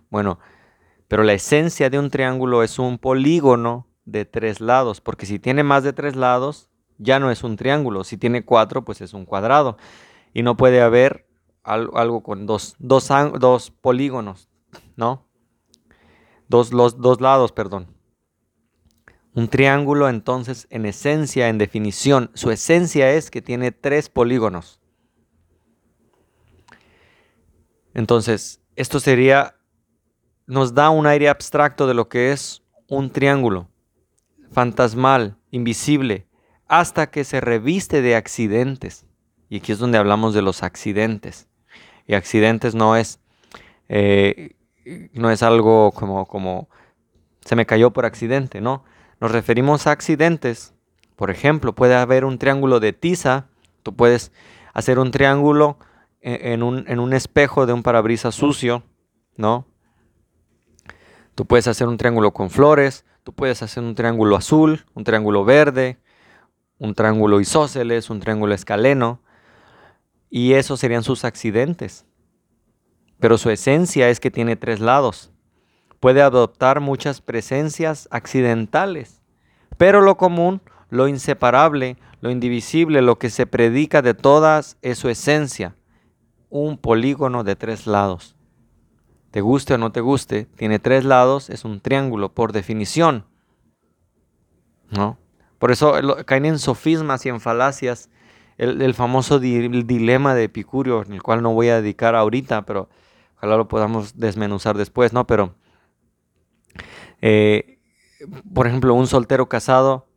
Bueno, 0.10 0.40
pero 1.10 1.24
la 1.24 1.34
esencia 1.34 1.90
de 1.90 2.00
un 2.00 2.10
triángulo 2.10 2.64
es 2.64 2.80
un 2.80 2.98
polígono 2.98 3.88
de 4.06 4.24
tres 4.24 4.62
lados, 4.62 5.02
porque 5.02 5.26
si 5.26 5.38
tiene 5.38 5.64
más 5.64 5.84
de 5.84 5.92
tres 5.92 6.16
lados, 6.16 6.71
ya 7.02 7.20
no 7.20 7.32
es 7.32 7.44
un 7.44 7.58
triángulo. 7.58 8.04
Si 8.04 8.18
tiene 8.18 8.46
cuatro, 8.46 8.86
pues 8.86 9.02
es 9.02 9.14
un 9.14 9.26
cuadrado. 9.26 9.78
Y 10.34 10.44
no 10.44 10.56
puede 10.56 10.82
haber 10.82 11.28
algo, 11.64 12.24
con 12.24 12.46
dos, 12.46 12.76
dos, 12.80 13.10
dos 13.40 13.72
polígonos, 13.72 14.50
¿no? 14.96 15.28
Dos, 16.48 16.74
los, 16.74 17.00
dos 17.00 17.22
lados, 17.22 17.52
perdón. 17.52 17.88
Un 19.34 19.48
triángulo 19.48 20.10
entonces 20.10 20.68
en 20.70 20.86
esencia, 20.86 21.50
en 21.50 21.58
definición, 21.58 22.32
su 22.34 22.52
esencia 22.52 23.12
es 23.12 23.32
que 23.32 23.42
tiene 23.42 23.72
tres 23.72 24.10
polígonos. 24.10 24.82
Entonces, 27.94 28.62
esto 28.76 29.00
sería, 29.00 29.56
nos 30.48 30.74
da 30.74 30.90
un 30.90 31.08
aire 31.08 31.30
abstracto 31.30 31.88
de 31.88 31.94
lo 31.94 32.10
que 32.10 32.32
es 32.32 32.64
un 32.88 33.10
triángulo, 33.10 33.70
fantasmal, 34.52 35.38
invisible, 35.50 36.28
hasta 36.72 37.08
que 37.08 37.26
se 37.26 37.42
reviste 37.42 38.02
de 38.02 38.16
accidentes. 38.16 39.06
Y 39.50 39.58
aquí 39.58 39.74
es 39.74 39.78
donde 39.78 39.98
hablamos 39.98 40.34
de 40.34 40.42
los 40.42 40.64
accidentes. 40.64 41.50
Y 42.08 42.14
accidentes 42.14 42.76
no 42.76 42.96
es, 42.96 43.20
eh, 43.90 44.56
no 45.12 45.32
es 45.32 45.44
algo 45.44 45.92
como, 45.92 46.26
como 46.26 46.70
se 47.42 47.58
me 47.58 47.66
cayó 47.66 47.92
por 47.92 48.06
accidente, 48.06 48.62
no 48.62 48.86
nos 49.20 49.32
referimos 49.32 49.86
a 49.86 49.92
accidentes. 49.92 50.74
Por 51.18 51.30
ejemplo, 51.30 51.76
puede 51.76 51.96
haber 51.96 52.24
un 52.24 52.38
triángulo 52.38 52.80
de 52.80 52.94
tiza. 52.94 53.48
Tú 53.84 53.94
puedes 53.94 54.32
hacer 54.74 54.98
un 54.98 55.12
triángulo 55.12 55.78
e-, 56.22 56.54
en 56.54 56.64
un, 56.64 57.14
espejo 57.14 57.66
de 57.66 57.74
un 57.74 57.84
parabrisas 57.84 58.34
sucio, 58.34 58.84
¿no? 59.36 59.68
Tú 61.36 61.46
puedes 61.46 61.68
hacer 61.68 61.90
un 61.90 61.98
triángulo 61.98 62.32
con 62.32 62.50
flores, 62.50 63.04
Tú 63.24 63.34
puedes 63.34 63.62
hacer 63.62 63.84
un 63.84 63.94
triángulo 63.94 64.36
azul, 64.36 64.86
un 64.96 65.04
triángulo 65.04 65.46
verde, 65.46 66.00
un 66.82 66.96
triángulo 66.96 67.40
isósceles, 67.40 68.10
un 68.10 68.20
triángulo 68.20 68.56
escaleno, 68.56 69.22
y 70.32 70.54
esos 70.54 70.80
serían 70.80 71.04
sus 71.04 71.26
accidentes. 71.26 72.08
Pero 73.20 73.38
su 73.38 73.52
esencia 73.52 74.10
es 74.10 74.20
que 74.20 74.32
tiene 74.32 74.56
tres 74.56 74.80
lados. 74.80 75.32
Puede 76.00 76.24
adoptar 76.24 76.80
muchas 76.80 77.22
presencias 77.22 78.08
accidentales, 78.10 79.22
pero 79.78 80.02
lo 80.02 80.18
común, 80.18 80.60
lo 80.90 81.08
inseparable, 81.08 81.98
lo 82.20 82.32
indivisible, 82.32 83.04
lo 83.04 83.20
que 83.20 83.30
se 83.30 83.46
predica 83.46 84.02
de 84.02 84.16
todas 84.16 84.80
es 84.82 84.98
su 84.98 85.08
esencia, 85.08 85.76
un 86.50 86.80
polígono 86.80 87.44
de 87.44 87.56
tres 87.56 87.86
lados. 87.86 88.36
Te 89.30 89.42
guste 89.42 89.76
o 89.76 89.78
no 89.78 89.92
te 89.92 90.02
guste, 90.02 90.46
tiene 90.56 90.80
tres 90.80 91.06
lados, 91.06 91.52
es 91.52 91.64
un 91.64 91.80
triángulo 91.80 92.34
por 92.34 92.54
definición. 92.54 93.28
¿No? 94.90 95.21
Por 95.62 95.70
eso 95.70 95.94
caen 96.26 96.48
en 96.48 96.58
sofismas 96.58 97.24
y 97.28 97.30
en 97.30 97.40
falacias 97.40 98.10
el, 98.58 98.96
famoso 98.96 99.38
dilema 99.38 100.34
de 100.34 100.46
Epicurio, 100.46 101.04
en 101.04 101.14
el 101.14 101.22
cual 101.22 101.44
no 101.44 101.54
voy 101.54 101.70
a 101.70 101.80
dedicar 101.80 102.16
ahorita, 102.16 102.64
pero 102.64 102.90
ojalá 103.38 103.58
lo 103.58 103.68
podamos 103.68 104.18
desmenuzar 104.18 104.76
después, 104.76 105.14
¿no? 105.14 105.28
Pero, 105.28 105.54
eh, 107.22 107.78
por 108.56 108.66
ejemplo, 108.66 108.96
un 108.96 109.06
soltero 109.06 109.50
casado, 109.50 110.08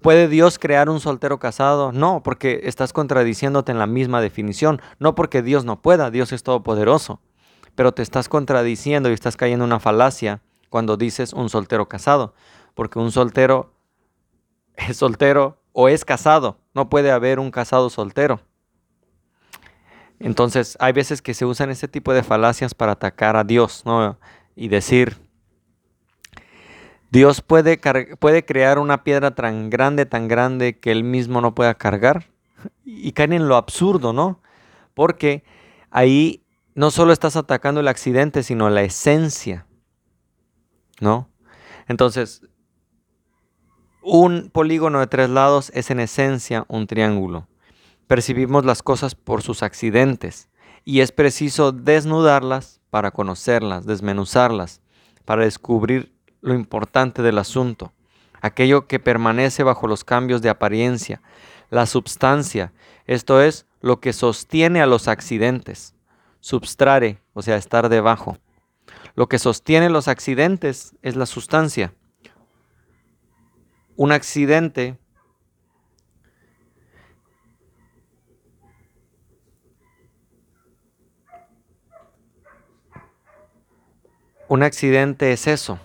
¿puede 0.00 0.28
Dios 0.28 0.58
crear 0.58 0.88
un 0.88 0.98
soltero 0.98 1.38
casado? 1.38 1.92
No, 1.92 2.22
porque 2.22 2.62
estás 2.64 2.94
contradiciéndote 2.94 3.70
en 3.70 3.78
la 3.78 3.86
misma 3.86 4.22
definición, 4.22 4.80
no 4.98 5.14
porque 5.14 5.42
Dios 5.42 5.66
no 5.66 5.82
pueda, 5.82 6.10
Dios 6.10 6.32
es 6.32 6.42
todopoderoso, 6.42 7.20
pero 7.74 7.92
te 7.92 8.00
estás 8.00 8.30
contradiciendo 8.30 9.10
y 9.10 9.12
estás 9.12 9.36
cayendo 9.36 9.66
en 9.66 9.72
una 9.72 9.80
falacia 9.80 10.40
cuando 10.70 10.96
dices 10.96 11.34
un 11.34 11.50
soltero 11.50 11.86
casado, 11.86 12.32
porque 12.74 12.98
un 12.98 13.12
soltero 13.12 13.73
es 14.76 14.96
soltero 14.96 15.60
o 15.72 15.88
es 15.88 16.04
casado. 16.04 16.58
No 16.74 16.88
puede 16.88 17.10
haber 17.10 17.38
un 17.38 17.50
casado 17.50 17.90
soltero. 17.90 18.40
Entonces, 20.20 20.76
hay 20.80 20.92
veces 20.92 21.20
que 21.20 21.34
se 21.34 21.44
usan 21.44 21.70
ese 21.70 21.88
tipo 21.88 22.12
de 22.14 22.22
falacias 22.22 22.74
para 22.74 22.92
atacar 22.92 23.36
a 23.36 23.44
Dios, 23.44 23.82
¿no? 23.84 24.18
Y 24.56 24.68
decir, 24.68 25.18
Dios 27.10 27.42
puede, 27.42 27.78
puede 28.18 28.44
crear 28.44 28.78
una 28.78 29.04
piedra 29.04 29.34
tan 29.34 29.70
grande, 29.70 30.06
tan 30.06 30.28
grande 30.28 30.78
que 30.78 30.92
él 30.92 31.04
mismo 31.04 31.40
no 31.40 31.54
pueda 31.54 31.74
cargar. 31.74 32.26
Y 32.84 33.12
caen 33.12 33.32
en 33.32 33.48
lo 33.48 33.56
absurdo, 33.56 34.12
¿no? 34.12 34.40
Porque 34.94 35.44
ahí 35.90 36.44
no 36.74 36.90
solo 36.90 37.12
estás 37.12 37.36
atacando 37.36 37.80
el 37.80 37.88
accidente, 37.88 38.42
sino 38.42 38.70
la 38.70 38.82
esencia, 38.82 39.66
¿no? 41.00 41.28
Entonces, 41.86 42.42
un 44.04 44.50
polígono 44.52 45.00
de 45.00 45.06
tres 45.06 45.30
lados 45.30 45.72
es 45.74 45.90
en 45.90 45.98
esencia 45.98 46.66
un 46.68 46.86
triángulo. 46.86 47.48
Percibimos 48.06 48.64
las 48.64 48.82
cosas 48.82 49.14
por 49.14 49.42
sus 49.42 49.62
accidentes 49.62 50.50
y 50.84 51.00
es 51.00 51.10
preciso 51.10 51.72
desnudarlas 51.72 52.82
para 52.90 53.10
conocerlas, 53.10 53.86
desmenuzarlas, 53.86 54.82
para 55.24 55.44
descubrir 55.44 56.12
lo 56.42 56.52
importante 56.52 57.22
del 57.22 57.38
asunto, 57.38 57.94
aquello 58.42 58.86
que 58.86 59.00
permanece 59.00 59.62
bajo 59.62 59.88
los 59.88 60.04
cambios 60.04 60.42
de 60.42 60.50
apariencia, 60.50 61.22
la 61.70 61.86
substancia, 61.86 62.74
esto 63.06 63.40
es 63.40 63.66
lo 63.80 64.00
que 64.00 64.12
sostiene 64.12 64.82
a 64.82 64.86
los 64.86 65.08
accidentes, 65.08 65.94
substrare, 66.40 67.22
o 67.32 67.40
sea, 67.40 67.56
estar 67.56 67.88
debajo. 67.88 68.36
Lo 69.14 69.28
que 69.30 69.38
sostiene 69.38 69.88
los 69.88 70.08
accidentes 70.08 70.94
es 71.00 71.16
la 71.16 71.24
sustancia 71.24 71.94
un 73.96 74.12
accidente 74.12 74.98
un 84.48 84.62
accidente 84.62 85.32
es 85.32 85.46
eso, 85.46 85.78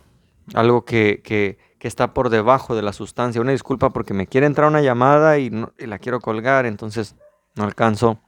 algo 0.54 0.86
que, 0.86 1.58
está 1.80 2.14
por 2.14 2.30
debajo 2.30 2.76
de 2.76 2.82
la 2.82 2.94
sustancia. 2.94 3.42
Una 3.42 3.52
disculpa 3.52 3.90
porque 3.90 4.14
me 4.14 4.28
quiere 4.28 4.48
entrar 4.48 4.68
una 4.68 4.82
llamada 4.82 5.38
y, 5.40 5.50
la 5.50 5.98
quiero 5.98 6.20
colgar, 6.20 6.66
entonces 6.66 7.16
no 7.56 7.64
alcanzo. 7.64 8.20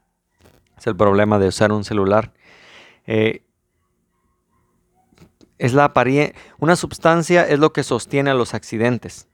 Es 0.77 0.87
el 0.87 0.95
problema 0.95 1.37
de 1.37 1.47
usar 1.47 1.71
un 1.71 1.83
celular. 1.83 2.33
Eh, 3.05 3.43
es 5.59 5.73
la 5.73 5.93
una 6.57 6.75
sustancia 6.75 7.47
es 7.47 7.59
lo 7.59 7.71
que 7.71 7.83
sostiene 7.83 8.31
a 8.31 8.33
los 8.33 8.55
accidentes. 8.55 9.27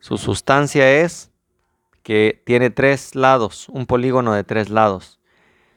Su 0.00 0.16
sustancia 0.16 0.90
es 1.02 1.30
que 2.02 2.42
tiene 2.46 2.70
tres 2.70 3.14
lados, 3.14 3.68
un 3.68 3.84
polígono 3.84 4.32
de 4.32 4.44
tres 4.44 4.70
lados. 4.70 5.20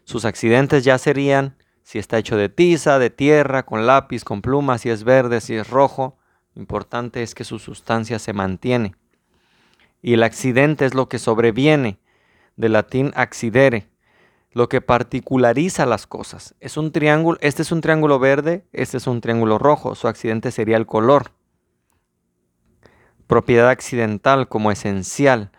Sus 0.06 0.24
accidentes 0.24 0.86
ya 0.86 0.98
serían 0.98 1.58
si 1.84 2.00
está 2.00 2.18
hecho 2.18 2.38
de 2.38 2.48
tiza, 2.48 3.00
de 3.00 3.10
tierra, 3.10 3.66
con 3.66 3.86
lápiz, 3.86 4.24
con 4.24 4.42
pluma, 4.42 4.78
si 4.78 4.90
es 4.90 5.04
verde, 5.04 5.42
si 5.42 5.56
es 5.56 5.70
rojo. 5.70 6.18
Lo 6.56 6.62
importante 6.62 7.22
es 7.22 7.36
que 7.36 7.44
su 7.44 7.60
sustancia 7.60 8.18
se 8.18 8.32
mantiene. 8.32 8.96
Y 10.02 10.14
el 10.14 10.24
accidente 10.24 10.86
es 10.86 10.94
lo 10.94 11.10
que 11.10 11.20
sobreviene, 11.20 12.00
del 12.56 12.74
latín 12.74 13.12
accidere, 13.16 13.90
lo 14.52 14.70
que 14.70 14.80
particulariza 14.80 15.86
las 15.86 16.08
cosas. 16.08 16.56
Es 16.62 16.78
un 16.78 16.94
triángulo, 16.94 17.38
este 17.42 17.62
es 17.62 17.74
un 17.74 17.82
triángulo 17.82 18.20
verde, 18.20 18.66
este 18.72 18.98
es 18.98 19.08
un 19.08 19.20
triángulo 19.20 19.58
rojo, 19.58 19.96
su 19.96 20.08
accidente 20.08 20.52
sería 20.52 20.78
el 20.78 20.86
color 20.86 21.32
propiedad 23.28 23.70
accidental 23.70 24.48
como 24.48 24.72
esencial, 24.72 25.52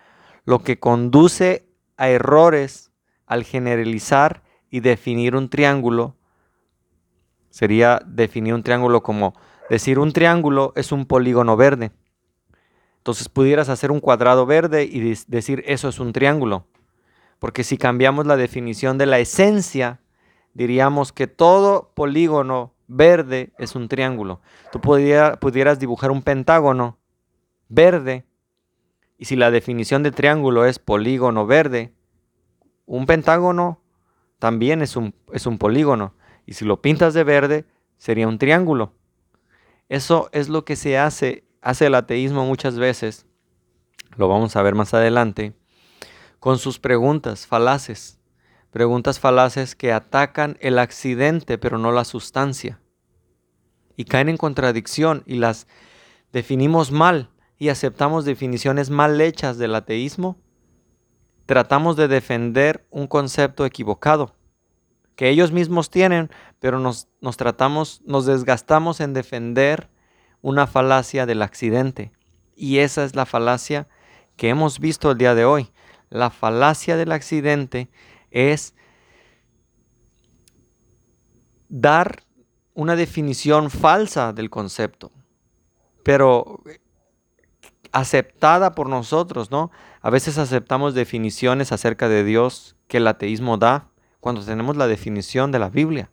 lo 0.45 0.61
que 0.61 0.79
conduce 0.79 1.69
a 1.97 2.09
errores 2.09 2.91
al 3.27 3.45
generalizar 3.45 4.43
y 4.71 4.81
definir 4.81 5.37
un 5.37 5.49
triángulo. 5.49 6.17
Sería 7.51 8.01
definir 8.07 8.55
un 8.55 8.63
triángulo 8.63 9.03
como 9.03 9.35
decir 9.71 9.99
un 9.99 10.13
triángulo 10.13 10.73
es 10.77 10.93
un 10.93 11.07
polígono 11.07 11.57
verde. 11.57 11.93
Entonces 12.99 13.29
pudieras 13.29 13.69
hacer 13.69 13.91
un 13.91 14.01
cuadrado 14.01 14.47
verde 14.47 14.85
y 14.85 15.15
decir 15.29 15.63
eso 15.67 15.89
es 15.89 15.99
un 16.01 16.13
triángulo. 16.13 16.67
Porque 17.39 17.65
si 17.65 17.77
cambiamos 17.77 18.27
la 18.27 18.37
definición 18.37 18.97
de 18.99 19.07
la 19.07 19.19
esencia, 19.19 20.01
diríamos 20.55 21.13
que 21.13 21.27
todo 21.27 21.93
polígono 21.95 22.73
verde 22.87 23.53
es 23.59 23.75
un 23.75 23.89
triángulo. 23.89 24.41
Tú 24.73 24.81
pudieras 24.81 25.79
dibujar 25.79 26.11
un 26.11 26.23
pentágono 26.23 26.99
verde. 27.69 28.25
Y 29.19 29.27
si 29.27 29.37
la 29.37 29.51
definición 29.51 30.03
de 30.03 30.11
triángulo 30.11 30.65
es 30.65 30.79
polígono 30.79 31.47
verde, 31.47 31.93
un 32.87 33.07
pentágono 33.07 33.81
también 34.39 34.83
es 34.83 34.97
un, 34.97 35.15
es 35.33 35.47
un 35.47 35.59
polígono. 35.59 36.15
Y 36.47 36.55
si 36.55 36.65
lo 36.65 36.83
pintas 36.83 37.15
de 37.15 37.25
verde, 37.25 37.65
sería 37.97 38.29
un 38.29 38.39
triángulo. 38.39 38.93
Eso 39.89 40.29
es 40.33 40.49
lo 40.49 40.65
que 40.65 40.77
se 40.77 40.99
hace, 40.99 41.45
hace 41.63 41.87
el 41.87 41.95
ateísmo 41.95 42.45
muchas 42.45 42.79
veces, 42.79 43.27
lo 44.17 44.29
vamos 44.29 44.57
a 44.57 44.63
ver 44.63 44.75
más 44.75 44.95
adelante, 44.95 45.55
con 46.41 46.59
sus 46.59 46.79
preguntas 46.79 47.47
falaces. 47.47 48.21
Preguntas 48.71 49.21
falaces 49.21 49.77
que 49.77 49.93
atacan 49.93 50.57
el 50.61 50.79
accidente, 50.79 51.59
pero 51.59 51.79
no 51.79 51.93
la 51.93 52.05
sustancia. 52.05 52.81
Y 53.97 54.05
caen 54.05 54.29
en 54.29 54.37
contradicción 54.37 55.23
y 55.27 55.37
las 55.37 55.69
definimos 56.33 56.91
mal 56.91 57.31
y 57.59 57.69
aceptamos 57.69 58.25
definiciones 58.25 58.91
mal 58.91 59.21
hechas 59.21 59.59
del 59.59 59.75
ateísmo, 59.75 60.37
tratamos 61.47 61.97
de 61.97 62.09
defender 62.09 62.87
un 62.91 63.07
concepto 63.07 63.65
equivocado 63.67 64.35
que 65.17 65.29
ellos 65.29 65.53
mismos 65.53 65.91
tienen, 65.91 66.31
pero 66.59 66.79
nos, 66.79 67.09
nos 67.21 67.37
tratamos, 67.37 68.03
nos 68.05 68.27
desgastamos 68.27 69.01
en 69.01 69.13
defender 69.13 69.89
una 70.43 70.67
falacia 70.67 71.27
del 71.27 71.43
accidente. 71.43 72.13
Y 72.57 72.79
esa 72.79 73.05
es 73.05 73.15
la 73.15 73.27
falacia 73.27 73.89
que 74.37 74.49
hemos 74.49 74.81
visto 74.81 75.11
el 75.11 75.19
día 75.19 75.35
de 75.35 75.45
hoy. 75.45 75.71
La 76.11 76.31
falacia 76.31 76.97
del 76.97 77.13
accidente 77.13 77.91
es 78.31 78.75
dar 81.69 82.23
una 82.75 82.97
definición 82.97 83.71
falsa 83.71 84.33
del 84.33 84.51
concepto. 84.51 85.13
Pero 86.03 86.61
aceptada 87.95 88.75
por 88.75 88.89
nosotros, 88.89 89.53
¿no? 89.53 89.71
A 90.03 90.11
veces 90.11 90.37
aceptamos 90.37 90.95
definiciones 90.95 91.71
acerca 91.71 92.09
de 92.09 92.25
Dios 92.25 92.77
que 92.89 92.97
el 92.97 93.07
ateísmo 93.07 93.57
da 93.57 93.89
cuando 94.19 94.45
tenemos 94.45 94.77
la 94.77 94.89
definición 94.89 95.53
de 95.53 95.61
la 95.61 95.71
Biblia 95.71 96.11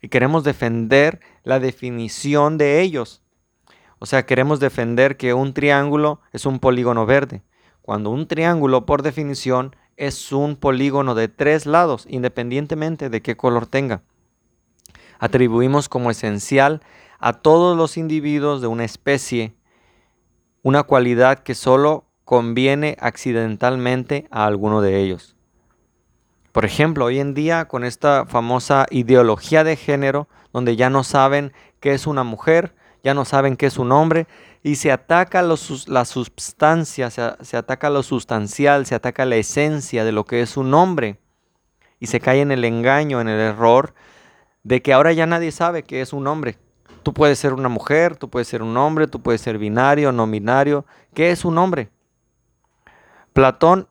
y 0.00 0.08
queremos 0.08 0.44
defender 0.44 1.20
la 1.42 1.60
definición 1.60 2.56
de 2.56 2.80
ellos. 2.80 3.22
O 3.98 4.06
sea, 4.06 4.24
queremos 4.24 4.60
defender 4.60 5.18
que 5.18 5.34
un 5.34 5.52
triángulo 5.52 6.22
es 6.32 6.46
un 6.46 6.58
polígono 6.58 7.04
verde, 7.04 7.42
cuando 7.82 8.08
un 8.08 8.26
triángulo 8.26 8.86
por 8.86 9.02
definición 9.02 9.76
es 9.98 10.32
un 10.32 10.56
polígono 10.56 11.14
de 11.14 11.28
tres 11.28 11.66
lados, 11.66 12.06
independientemente 12.08 13.10
de 13.10 13.20
qué 13.20 13.36
color 13.36 13.66
tenga. 13.66 14.02
Atribuimos 15.18 15.90
como 15.90 16.10
esencial 16.10 16.80
a 17.18 17.34
todos 17.34 17.76
los 17.76 17.98
individuos 17.98 18.62
de 18.62 18.68
una 18.68 18.84
especie 18.84 19.54
una 20.64 20.82
cualidad 20.82 21.40
que 21.40 21.54
solo 21.54 22.06
conviene 22.24 22.96
accidentalmente 22.98 24.26
a 24.30 24.46
alguno 24.46 24.80
de 24.80 24.98
ellos. 24.98 25.36
Por 26.52 26.64
ejemplo, 26.64 27.04
hoy 27.04 27.20
en 27.20 27.34
día 27.34 27.66
con 27.66 27.84
esta 27.84 28.24
famosa 28.24 28.86
ideología 28.90 29.62
de 29.62 29.76
género, 29.76 30.26
donde 30.54 30.74
ya 30.74 30.88
no 30.88 31.04
saben 31.04 31.52
qué 31.80 31.92
es 31.92 32.06
una 32.06 32.24
mujer, 32.24 32.74
ya 33.02 33.12
no 33.12 33.26
saben 33.26 33.58
qué 33.58 33.66
es 33.66 33.76
un 33.76 33.92
hombre, 33.92 34.26
y 34.62 34.76
se 34.76 34.90
ataca 34.90 35.42
la 35.42 36.04
sustancia, 36.06 37.10
se, 37.10 37.22
se 37.42 37.56
ataca 37.58 37.90
lo 37.90 38.02
sustancial, 38.02 38.86
se 38.86 38.94
ataca 38.94 39.26
la 39.26 39.36
esencia 39.36 40.02
de 40.02 40.12
lo 40.12 40.24
que 40.24 40.40
es 40.40 40.56
un 40.56 40.72
hombre, 40.72 41.18
y 42.00 42.06
se 42.06 42.20
cae 42.20 42.40
en 42.40 42.52
el 42.52 42.64
engaño, 42.64 43.20
en 43.20 43.28
el 43.28 43.38
error 43.38 43.92
de 44.62 44.80
que 44.80 44.94
ahora 44.94 45.12
ya 45.12 45.26
nadie 45.26 45.52
sabe 45.52 45.82
qué 45.82 46.00
es 46.00 46.14
un 46.14 46.26
hombre. 46.26 46.56
Tú 47.04 47.12
puedes 47.12 47.38
ser 47.38 47.52
una 47.52 47.68
mujer, 47.68 48.16
tú 48.16 48.30
puedes 48.30 48.48
ser 48.48 48.62
un 48.62 48.76
hombre, 48.76 49.06
tú 49.06 49.20
puedes 49.20 49.42
ser 49.42 49.58
binario, 49.58 50.10
no 50.10 50.26
binario. 50.26 50.86
¿Qué 51.12 51.30
es 51.30 51.44
un 51.44 51.58
hombre? 51.58 51.90
Platón 53.34 53.88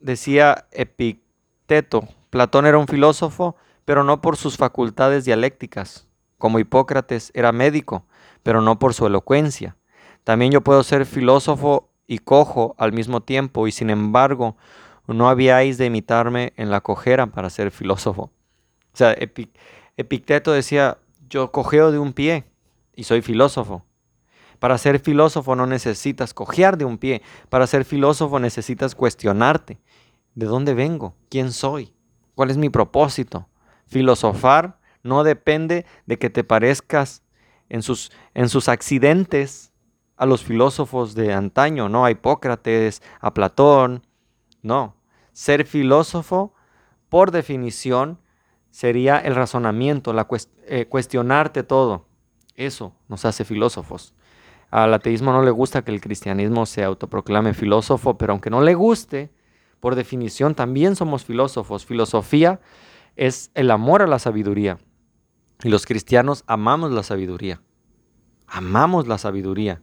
decía 0.00 0.66
Epicteto. 0.72 2.08
Platón 2.30 2.66
era 2.66 2.78
un 2.78 2.88
filósofo, 2.88 3.56
pero 3.84 4.02
no 4.02 4.20
por 4.20 4.36
sus 4.36 4.56
facultades 4.56 5.24
dialécticas. 5.24 6.08
Como 6.36 6.58
Hipócrates 6.58 7.30
era 7.32 7.52
médico, 7.52 8.04
pero 8.42 8.60
no 8.60 8.78
por 8.78 8.92
su 8.92 9.06
elocuencia. 9.06 9.76
También 10.24 10.50
yo 10.50 10.62
puedo 10.62 10.82
ser 10.82 11.06
filósofo 11.06 11.90
y 12.08 12.18
cojo 12.18 12.74
al 12.76 12.92
mismo 12.92 13.20
tiempo, 13.22 13.68
y 13.68 13.72
sin 13.72 13.88
embargo, 13.88 14.56
no 15.06 15.28
habíais 15.28 15.78
de 15.78 15.86
imitarme 15.86 16.52
en 16.56 16.70
la 16.70 16.80
cojera 16.80 17.26
para 17.26 17.50
ser 17.50 17.70
filósofo. 17.70 18.32
O 18.92 18.96
sea, 18.96 19.14
Epicteto 19.96 20.50
decía, 20.52 20.98
yo 21.32 21.50
cojeo 21.50 21.90
de 21.90 21.98
un 21.98 22.12
pie 22.12 22.44
y 22.94 23.04
soy 23.04 23.22
filósofo. 23.22 23.86
Para 24.58 24.76
ser 24.76 25.00
filósofo 25.00 25.56
no 25.56 25.66
necesitas 25.66 26.34
cojear 26.34 26.76
de 26.76 26.84
un 26.84 26.98
pie. 26.98 27.22
Para 27.48 27.66
ser 27.66 27.86
filósofo 27.86 28.38
necesitas 28.38 28.94
cuestionarte. 28.94 29.80
¿De 30.34 30.46
dónde 30.46 30.74
vengo? 30.74 31.14
¿Quién 31.30 31.50
soy? 31.50 31.94
¿Cuál 32.34 32.50
es 32.50 32.58
mi 32.58 32.68
propósito? 32.68 33.48
Filosofar 33.86 34.78
no 35.02 35.24
depende 35.24 35.86
de 36.04 36.18
que 36.18 36.28
te 36.28 36.44
parezcas 36.44 37.22
en 37.70 37.82
sus, 37.82 38.12
en 38.34 38.50
sus 38.50 38.68
accidentes 38.68 39.72
a 40.16 40.26
los 40.26 40.44
filósofos 40.44 41.14
de 41.14 41.32
antaño, 41.32 41.88
no 41.88 42.04
a 42.04 42.10
Hipócrates, 42.10 43.02
a 43.20 43.32
Platón. 43.32 44.06
No. 44.60 44.96
Ser 45.32 45.66
filósofo, 45.66 46.54
por 47.08 47.30
definición, 47.30 48.18
sería 48.72 49.18
el 49.18 49.36
razonamiento, 49.36 50.12
la 50.12 50.26
eh, 50.66 50.86
cuestionarte 50.86 51.62
todo. 51.62 52.06
Eso 52.56 52.96
nos 53.06 53.24
hace 53.24 53.44
filósofos. 53.44 54.14
Al 54.70 54.92
ateísmo 54.94 55.30
no 55.30 55.42
le 55.42 55.50
gusta 55.50 55.82
que 55.82 55.92
el 55.92 56.00
cristianismo 56.00 56.64
se 56.64 56.82
autoproclame 56.82 57.52
filósofo, 57.52 58.16
pero 58.16 58.32
aunque 58.32 58.50
no 58.50 58.62
le 58.62 58.74
guste, 58.74 59.30
por 59.78 59.94
definición 59.94 60.54
también 60.54 60.96
somos 60.96 61.24
filósofos. 61.24 61.84
Filosofía 61.84 62.60
es 63.14 63.50
el 63.54 63.70
amor 63.70 64.00
a 64.00 64.06
la 64.06 64.18
sabiduría. 64.18 64.78
Y 65.62 65.68
los 65.68 65.84
cristianos 65.84 66.42
amamos 66.46 66.92
la 66.92 67.02
sabiduría. 67.02 67.60
Amamos 68.46 69.06
la 69.06 69.18
sabiduría. 69.18 69.82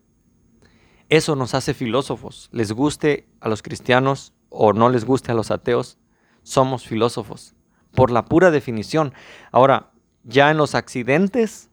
Eso 1.09 1.35
nos 1.35 1.53
hace 1.53 1.75
filósofos. 1.75 2.49
Les 2.51 2.71
guste 2.71 3.29
a 3.39 3.49
los 3.49 3.61
cristianos 3.61 4.33
o 4.49 4.73
no 4.73 4.89
les 4.89 5.05
guste 5.05 5.31
a 5.31 5.35
los 5.35 5.51
ateos, 5.51 5.99
somos 6.41 6.87
filósofos 6.87 7.55
por 7.99 8.11
la 8.11 8.23
pura 8.23 8.49
definición. 8.49 9.13
Ahora, 9.51 9.91
ya 10.23 10.49
en 10.51 10.55
los 10.55 10.73
accidentes, 10.73 11.69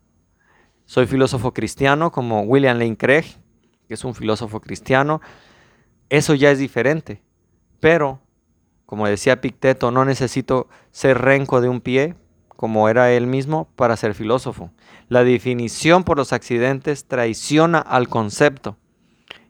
soy 0.85 1.07
filósofo 1.07 1.55
cristiano 1.55 2.11
como 2.11 2.41
William 2.41 2.81
Lane 2.81 2.97
Craig, 2.97 3.27
que 3.87 3.95
es 3.95 4.05
un 4.05 4.13
filósofo 4.13 4.61
cristiano. 4.61 5.21
Eso 6.09 6.35
ya 6.35 6.51
es 6.51 6.59
diferente. 6.59 7.23
Pero, 7.79 8.23
como 8.87 9.07
decía 9.07 9.41
Picteto, 9.41 9.93
no 9.93 10.05
necesito 10.05 10.69
ser 10.91 11.19
renco 11.19 11.61
de 11.61 11.69
un 11.69 11.81
pie, 11.81 12.17
como 12.49 12.89
era 12.89 13.13
él 13.13 13.29
mismo, 13.29 13.69
para 13.77 13.97
ser 13.97 14.13
filósofo. 14.13 14.73
La 15.09 15.23
definición 15.23 16.03
por 16.03 16.17
los 16.17 16.33
accidentes 16.33 17.07
traiciona 17.07 17.79
al 17.79 18.09
concepto. 18.09 18.77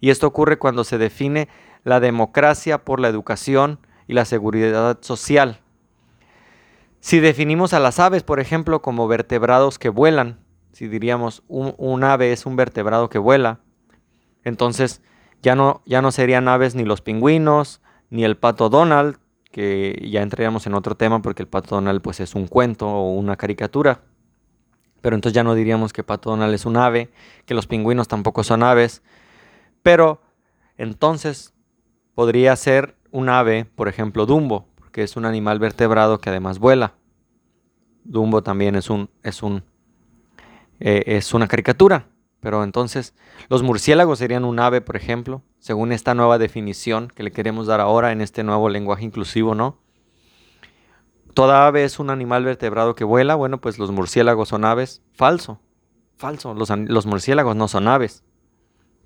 Y 0.02 0.10
esto 0.10 0.26
ocurre 0.26 0.58
cuando 0.58 0.84
se 0.84 0.98
define 0.98 1.48
la 1.84 2.00
democracia 2.00 2.84
por 2.84 3.00
la 3.00 3.08
educación 3.08 3.80
y 4.06 4.12
la 4.12 4.26
seguridad 4.26 4.98
social. 5.00 5.62
Si 7.06 7.20
definimos 7.20 7.72
a 7.72 7.78
las 7.78 8.00
aves, 8.00 8.24
por 8.24 8.40
ejemplo, 8.40 8.82
como 8.82 9.06
vertebrados 9.06 9.78
que 9.78 9.90
vuelan, 9.90 10.40
si 10.72 10.88
diríamos 10.88 11.44
un, 11.46 12.02
ave 12.02 12.32
es 12.32 12.46
un 12.46 12.56
vertebrado 12.56 13.08
que 13.10 13.18
vuela, 13.18 13.60
entonces 14.42 15.02
ya 15.40 15.54
no, 15.54 15.82
ya 15.86 16.02
no 16.02 16.10
serían 16.10 16.48
aves 16.48 16.74
ni 16.74 16.82
los 16.82 17.02
pingüinos, 17.02 17.80
ni 18.10 18.24
el 18.24 18.36
pato 18.36 18.70
Donald, 18.70 19.18
que 19.52 20.04
ya 20.10 20.20
entraríamos 20.20 20.66
en 20.66 20.74
otro 20.74 20.96
tema 20.96 21.22
porque 21.22 21.44
el 21.44 21.48
pato 21.48 21.76
Donald 21.76 22.02
pues 22.02 22.18
es 22.18 22.34
un 22.34 22.48
cuento 22.48 22.88
o 22.88 23.12
una 23.12 23.36
caricatura. 23.36 24.00
Pero 25.00 25.14
entonces 25.14 25.36
ya 25.36 25.44
no 25.44 25.54
diríamos 25.54 25.92
que 25.92 26.02
pato 26.02 26.30
Donald 26.30 26.54
es 26.54 26.66
un 26.66 26.76
ave, 26.76 27.12
que 27.44 27.54
los 27.54 27.68
pingüinos 27.68 28.08
tampoco 28.08 28.42
son 28.42 28.64
aves. 28.64 29.04
Pero 29.84 30.22
entonces 30.76 31.54
podría 32.16 32.56
ser 32.56 32.96
un 33.12 33.28
ave, 33.28 33.64
por 33.76 33.86
ejemplo, 33.86 34.26
Dumbo, 34.26 34.66
que 34.96 35.02
es 35.02 35.14
un 35.14 35.26
animal 35.26 35.58
vertebrado 35.58 36.20
que 36.20 36.30
además 36.30 36.58
vuela. 36.58 36.94
Dumbo 38.04 38.42
también 38.42 38.76
es 38.76 38.88
un, 38.88 39.10
es 39.22 39.42
un, 39.42 39.62
eh, 40.80 41.02
es 41.04 41.34
una 41.34 41.48
caricatura. 41.48 42.08
Pero 42.40 42.64
entonces, 42.64 43.14
los 43.50 43.62
murciélagos 43.62 44.18
serían 44.18 44.46
un 44.46 44.58
ave, 44.58 44.80
por 44.80 44.96
ejemplo, 44.96 45.42
según 45.58 45.92
esta 45.92 46.14
nueva 46.14 46.38
definición 46.38 47.12
que 47.14 47.22
le 47.22 47.30
queremos 47.30 47.66
dar 47.66 47.82
ahora 47.82 48.10
en 48.10 48.22
este 48.22 48.42
nuevo 48.42 48.70
lenguaje 48.70 49.04
inclusivo, 49.04 49.54
¿no? 49.54 49.82
Toda 51.34 51.66
ave 51.66 51.84
es 51.84 51.98
un 51.98 52.08
animal 52.08 52.44
vertebrado 52.44 52.94
que 52.94 53.04
vuela. 53.04 53.34
Bueno, 53.34 53.60
pues 53.60 53.78
los 53.78 53.90
murciélagos 53.90 54.48
son 54.48 54.64
aves. 54.64 55.02
Falso. 55.12 55.60
Falso. 56.16 56.54
Los, 56.54 56.70
los 56.70 57.04
murciélagos 57.04 57.54
no 57.54 57.68
son 57.68 57.86
aves. 57.86 58.24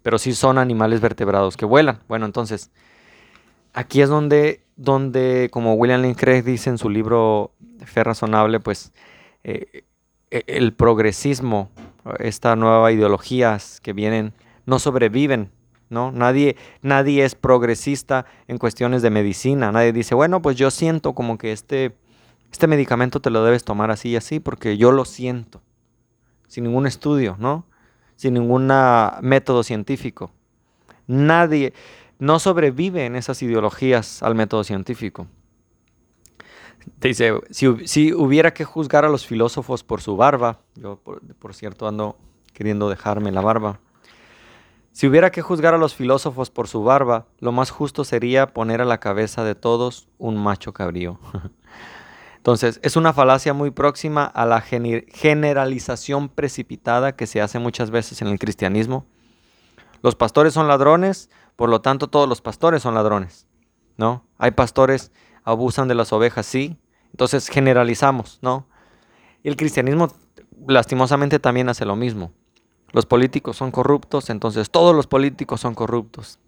Pero 0.03 0.19
sí 0.19 0.35
son 0.35 0.59
animales 0.59 1.01
vertebrados 1.01 1.57
que 1.57 1.67
vuelan. 1.67 2.05
Bueno, 2.07 2.27
entonces, 2.27 2.71
aquí 3.73 4.03
es 4.03 4.09
donde 4.09 4.65
donde, 4.81 5.51
como 5.53 5.75
William 5.75 6.01
Lane 6.01 6.15
Craig 6.15 6.43
dice 6.43 6.71
en 6.71 6.79
su 6.79 6.89
libro 6.89 7.53
Fe 7.85 8.03
Razonable, 8.03 8.61
pues 8.61 8.93
eh, 9.45 9.85
e, 10.31 10.43
el 10.47 10.73
progresismo, 10.73 11.71
estas 12.19 12.57
nuevas 12.57 12.95
ideologías 12.95 13.79
que 13.83 13.93
vienen, 13.93 14.33
no 14.65 14.79
sobreviven, 14.79 15.51
¿no? 15.91 16.13
Nadie, 16.13 16.57
nadie 16.81 17.25
es 17.25 17.35
progresista 17.35 18.25
en 18.49 18.57
cuestiones 18.57 19.03
de 19.03 19.11
medicina, 19.11 19.71
nadie 19.71 19.93
dice, 19.93 20.15
bueno, 20.15 20.41
pues 20.41 20.57
yo 20.57 20.71
siento 20.71 21.15
como 21.15 21.37
que 21.37 21.53
este, 21.53 21.95
este 22.51 22.67
medicamento 22.67 23.21
te 23.21 23.29
lo 23.29 23.45
debes 23.45 23.65
tomar 23.65 23.91
así 23.91 24.11
y 24.11 24.17
así, 24.17 24.41
porque 24.41 24.79
yo 24.79 24.93
lo 24.93 25.05
siento, 25.05 25.61
sin 26.49 26.65
ningún 26.65 26.87
estudio, 26.87 27.37
¿no? 27.39 27.67
Sin 28.17 28.33
ningún 28.33 28.73
método 29.21 29.63
científico. 29.63 30.33
Nadie, 31.07 31.75
no 32.21 32.39
sobrevive 32.39 33.07
en 33.07 33.17
esas 33.17 33.43
ideologías 33.43 34.23
al 34.23 34.35
método 34.35 34.63
científico. 34.63 35.27
dice, 37.01 37.33
si, 37.51 38.13
hubiera 38.13 38.53
que 38.53 38.65
juzgar 38.65 39.05
a 39.05 39.09
los 39.09 39.27
filósofos 39.27 39.83
por 39.83 40.03
su 40.03 40.17
barba, 40.17 40.61
yo 40.77 41.01
por, 41.01 41.55
cierto 41.55 41.89
ando 41.89 42.17
queriendo 42.53 42.89
dejarme 42.89 43.33
la 43.33 43.41
barba, 43.41 43.81
si 44.93 45.07
hubiera 45.07 45.31
que 45.31 45.41
juzgar 45.41 45.73
a 45.73 45.79
los 45.79 45.95
filósofos 45.95 46.51
por 46.51 46.69
su 46.69 46.85
barba, 46.85 47.27
lo 47.39 47.53
más 47.53 47.71
justo 47.71 48.05
sería 48.05 48.53
poner 48.53 48.83
a 48.83 48.85
la 48.85 48.99
cabeza 48.99 49.45
de 49.45 49.55
todos 49.55 50.09
un 50.19 50.37
macho 50.37 50.73
cabrío. 50.75 51.19
Entonces, 52.37 52.81
es 52.83 52.97
una 52.97 53.13
falacia 53.13 53.53
muy 53.53 53.71
próxima 53.71 54.25
a 54.25 54.47
la 54.47 54.63
generalización 54.63 56.29
precipitada 56.29 57.15
que 57.15 57.27
se 57.27 57.41
hace 57.41 57.59
muchas 57.59 57.91
veces 57.91 58.21
en 58.23 58.29
el 58.29 58.39
cristianismo. 58.39 59.07
Los 60.03 60.17
pastores 60.17 60.55
son 60.55 60.67
ladrones, 60.67 61.31
por 61.61 61.69
lo 61.69 61.83
tanto, 61.83 62.09
todos 62.09 62.27
los 62.27 62.41
pastores 62.41 62.81
son 62.81 62.95
ladrones, 62.95 63.47
¿no? 63.99 64.25
Hay 64.39 64.53
pastores 64.53 65.13
abusan 65.45 65.89
de 65.89 65.95
las 65.95 66.11
ovejas, 66.11 66.47
sí. 66.47 66.79
Entonces 67.11 67.49
generalizamos, 67.49 68.39
¿no? 68.41 68.67
El 69.45 69.57
cristianismo 69.57 70.11
lastimosamente 70.67 71.39
también 71.39 71.69
hace 71.69 71.85
lo 71.85 71.97
mismo. 71.97 72.33
Los 72.93 73.05
políticos 73.05 73.59
son 73.59 73.73
corruptos, 73.73 74.31
entonces 74.31 74.71
todos 74.71 74.97
los 74.97 75.07
políticos 75.07 75.61
son 75.61 75.75
corruptos. 75.75 76.39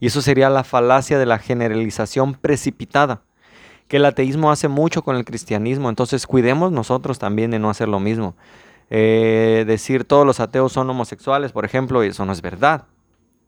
Y 0.00 0.08
eso 0.08 0.20
sería 0.20 0.50
la 0.50 0.64
falacia 0.64 1.18
de 1.18 1.24
la 1.24 1.38
generalización 1.38 2.34
precipitada, 2.34 3.22
que 3.88 3.96
el 3.96 4.04
ateísmo 4.04 4.52
hace 4.52 4.68
mucho 4.68 5.02
con 5.02 5.16
el 5.16 5.24
cristianismo, 5.24 5.88
entonces 5.88 6.26
cuidemos 6.26 6.72
nosotros 6.72 7.18
también 7.18 7.52
de 7.52 7.58
no 7.58 7.70
hacer 7.70 7.88
lo 7.88 8.00
mismo. 8.00 8.36
Eh, 8.90 9.64
decir 9.66 10.04
todos 10.04 10.26
los 10.26 10.40
ateos 10.40 10.72
son 10.74 10.90
homosexuales, 10.90 11.52
por 11.52 11.64
ejemplo, 11.64 12.02
eso 12.02 12.26
no 12.26 12.32
es 12.32 12.42
verdad. 12.42 12.84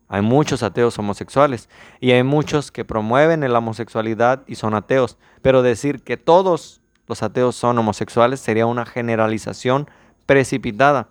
Hay 0.08 0.22
muchos 0.22 0.62
ateos 0.62 0.98
homosexuales 0.98 1.68
y 2.00 2.12
hay 2.12 2.22
muchos 2.22 2.70
que 2.70 2.84
promueven 2.84 3.40
la 3.40 3.58
homosexualidad 3.58 4.42
y 4.46 4.56
son 4.56 4.74
ateos. 4.74 5.16
Pero 5.42 5.62
decir 5.62 6.02
que 6.02 6.16
todos 6.16 6.80
los 7.06 7.22
ateos 7.22 7.56
son 7.56 7.78
homosexuales 7.78 8.40
sería 8.40 8.66
una 8.66 8.86
generalización 8.86 9.88
precipitada. 10.26 11.08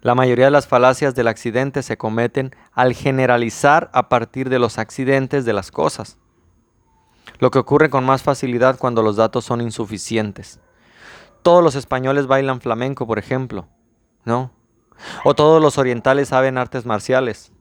La 0.00 0.14
mayoría 0.14 0.46
de 0.46 0.50
las 0.50 0.66
falacias 0.66 1.14
del 1.14 1.28
accidente 1.28 1.82
se 1.82 1.96
cometen 1.96 2.54
al 2.72 2.92
generalizar 2.92 3.90
a 3.94 4.08
partir 4.08 4.50
de 4.50 4.58
los 4.58 4.78
accidentes 4.78 5.46
de 5.46 5.54
las 5.54 5.70
cosas, 5.70 6.18
lo 7.38 7.50
que 7.50 7.58
ocurre 7.58 7.88
con 7.88 8.04
más 8.04 8.22
facilidad 8.22 8.78
cuando 8.78 9.02
los 9.02 9.16
datos 9.16 9.46
son 9.46 9.62
insuficientes. 9.62 10.60
Todos 11.42 11.64
los 11.64 11.74
españoles 11.74 12.26
bailan 12.26 12.60
flamenco, 12.60 13.06
por 13.06 13.18
ejemplo, 13.18 13.66
¿no? 14.24 14.50
O 15.24 15.34
todos 15.34 15.60
los 15.60 15.78
orientales 15.78 16.28
saben 16.28 16.58
artes 16.58 16.86
marciales. 16.86 17.52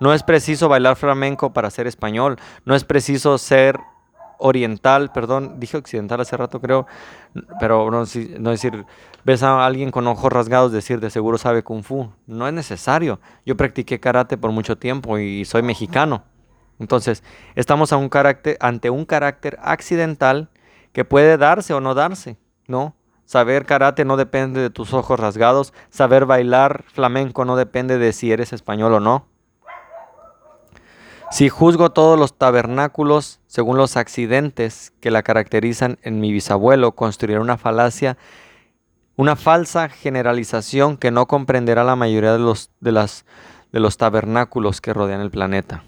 No 0.00 0.12
es 0.12 0.22
preciso 0.22 0.68
bailar 0.68 0.96
flamenco 0.96 1.52
para 1.52 1.70
ser 1.70 1.86
español, 1.86 2.38
no 2.64 2.74
es 2.74 2.84
preciso 2.84 3.38
ser 3.38 3.78
oriental, 4.42 5.12
perdón, 5.12 5.60
dije 5.60 5.76
occidental 5.76 6.20
hace 6.20 6.36
rato 6.36 6.60
creo, 6.60 6.86
pero 7.60 7.90
no, 7.90 8.04
no 8.38 8.50
decir, 8.50 8.84
ves 9.24 9.42
a 9.42 9.64
alguien 9.64 9.90
con 9.90 10.06
ojos 10.06 10.32
rasgados 10.32 10.72
decir 10.72 11.00
de 11.00 11.10
seguro 11.10 11.38
sabe 11.38 11.62
kung 11.62 11.82
fu. 11.84 12.10
No 12.26 12.48
es 12.48 12.52
necesario. 12.52 13.20
Yo 13.46 13.56
practiqué 13.56 14.00
karate 14.00 14.36
por 14.36 14.50
mucho 14.50 14.76
tiempo 14.76 15.18
y 15.18 15.44
soy 15.44 15.62
mexicano. 15.62 16.24
Entonces, 16.78 17.22
estamos 17.54 17.92
ante 17.92 18.90
un 18.90 19.04
carácter 19.04 19.58
accidental 19.62 20.50
que 20.92 21.04
puede 21.04 21.38
darse 21.38 21.72
o 21.74 21.80
no 21.80 21.94
darse, 21.94 22.36
¿no? 22.66 22.96
Saber 23.32 23.64
karate 23.64 24.04
no 24.04 24.18
depende 24.18 24.60
de 24.60 24.68
tus 24.68 24.92
ojos 24.92 25.18
rasgados, 25.18 25.72
saber 25.88 26.26
bailar 26.26 26.84
flamenco 26.92 27.46
no 27.46 27.56
depende 27.56 27.96
de 27.96 28.12
si 28.12 28.30
eres 28.30 28.52
español 28.52 28.92
o 28.92 29.00
no. 29.00 29.24
Si 31.30 31.48
juzgo 31.48 31.92
todos 31.92 32.18
los 32.18 32.36
tabernáculos 32.36 33.40
según 33.46 33.78
los 33.78 33.96
accidentes 33.96 34.92
que 35.00 35.10
la 35.10 35.22
caracterizan 35.22 35.98
en 36.02 36.20
mi 36.20 36.30
bisabuelo, 36.30 36.92
construiré 36.92 37.40
una 37.40 37.56
falacia, 37.56 38.18
una 39.16 39.34
falsa 39.34 39.88
generalización 39.88 40.98
que 40.98 41.10
no 41.10 41.26
comprenderá 41.26 41.84
la 41.84 41.96
mayoría 41.96 42.34
de 42.34 42.38
los, 42.38 42.70
de 42.80 42.92
las, 42.92 43.24
de 43.72 43.80
los 43.80 43.96
tabernáculos 43.96 44.82
que 44.82 44.92
rodean 44.92 45.22
el 45.22 45.30
planeta. 45.30 45.84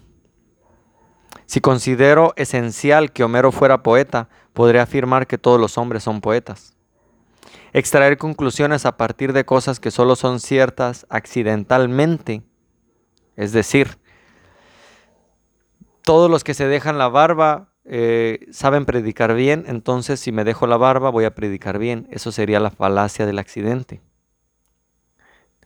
Si 1.45 1.61
considero 1.61 2.33
esencial 2.37 3.13
que 3.13 3.23
Homero 3.23 3.53
fuera 3.53 3.83
poeta, 3.83 4.31
podré 4.55 4.81
afirmar 4.81 5.27
que 5.27 5.37
todos 5.37 5.61
los 5.61 5.77
hombres 5.77 6.05
son 6.05 6.23
poetas. 6.23 6.74
Extraer 7.75 8.19
conclusiones 8.19 8.87
a 8.87 8.97
partir 8.97 9.33
de 9.33 9.45
cosas 9.45 9.81
que 9.81 9.91
solo 9.91 10.15
son 10.15 10.39
ciertas 10.39 11.07
accidentalmente, 11.11 12.45
es 13.35 13.51
decir, 13.51 13.99
todos 16.03 16.31
los 16.31 16.45
que 16.45 16.55
se 16.55 16.69
dejan 16.69 16.99
la 16.99 17.09
barba 17.09 17.73
eh, 17.85 18.47
saben 18.53 18.85
predicar 18.85 19.35
bien, 19.35 19.65
entonces 19.67 20.21
si 20.21 20.31
me 20.31 20.45
dejo 20.45 20.69
la 20.69 20.77
barba 20.77 21.11
voy 21.11 21.25
a 21.25 21.35
predicar 21.35 21.79
bien. 21.81 22.07
Eso 22.13 22.31
sería 22.31 22.61
la 22.61 22.71
falacia 22.71 23.27
del 23.27 23.41
accidente. 23.41 24.01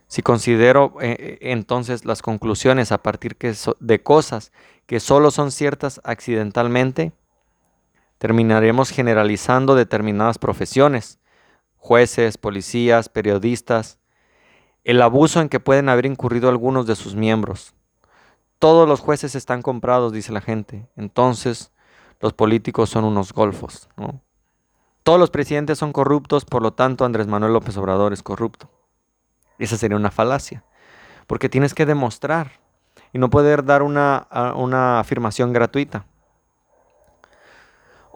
Si 0.06 0.22
considero 0.22 0.94
eh, 1.02 1.14
eh, 1.18 1.38
entonces 1.52 2.06
las 2.06 2.22
conclusiones 2.22 2.90
a 2.90 3.02
partir 3.02 3.36
de 3.36 4.02
cosas 4.02 4.50
que 4.86 4.98
solo 4.98 5.30
son 5.30 5.52
ciertas 5.52 6.00
accidentalmente, 6.04 7.12
terminaremos 8.16 8.88
generalizando 8.88 9.74
determinadas 9.74 10.38
profesiones, 10.38 11.18
jueces, 11.88 12.36
policías, 12.36 13.08
periodistas, 13.08 13.98
el 14.84 15.00
abuso 15.00 15.40
en 15.40 15.48
que 15.48 15.58
pueden 15.58 15.88
haber 15.88 16.04
incurrido 16.04 16.50
algunos 16.50 16.86
de 16.86 16.94
sus 16.94 17.14
miembros, 17.14 17.72
todos 18.58 18.86
los 18.86 19.00
jueces 19.00 19.34
están 19.34 19.62
comprados, 19.62 20.12
dice 20.12 20.30
la 20.30 20.42
gente. 20.42 20.86
Entonces, 20.96 21.72
los 22.20 22.34
políticos 22.34 22.90
son 22.90 23.04
unos 23.04 23.32
golfos. 23.32 23.88
Todos 25.02 25.18
los 25.18 25.30
presidentes 25.30 25.78
son 25.78 25.94
corruptos, 25.94 26.44
por 26.44 26.60
lo 26.60 26.74
tanto, 26.74 27.06
Andrés 27.06 27.26
Manuel 27.26 27.54
López 27.54 27.74
Obrador 27.78 28.12
es 28.12 28.22
corrupto. 28.22 28.68
Esa 29.58 29.78
sería 29.78 29.96
una 29.96 30.10
falacia, 30.10 30.64
porque 31.26 31.48
tienes 31.48 31.72
que 31.72 31.86
demostrar 31.86 32.60
y 33.14 33.18
no 33.18 33.30
poder 33.30 33.64
dar 33.64 33.82
una, 33.82 34.28
una 34.56 35.00
afirmación 35.00 35.54
gratuita. 35.54 36.04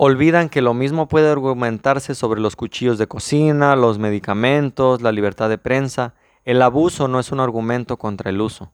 Olvidan 0.05 0.49
que 0.49 0.63
lo 0.63 0.75
mismo 0.75 1.07
puede 1.07 1.31
argumentarse 1.31 2.17
sobre 2.17 2.41
los 2.41 2.57
cuchillos 2.57 2.99
de 2.99 3.07
cocina, 3.07 3.77
los 3.77 4.01
medicamentos, 4.01 5.01
la 5.01 5.13
libertad 5.13 5.49
de 5.49 5.59
prensa. 5.59 6.15
El 6.43 6.61
abuso 6.61 7.07
no 7.07 7.21
es 7.21 7.31
un 7.31 7.39
argumento 7.39 7.97
contra 7.99 8.31
el 8.31 8.41
uso. 8.41 8.73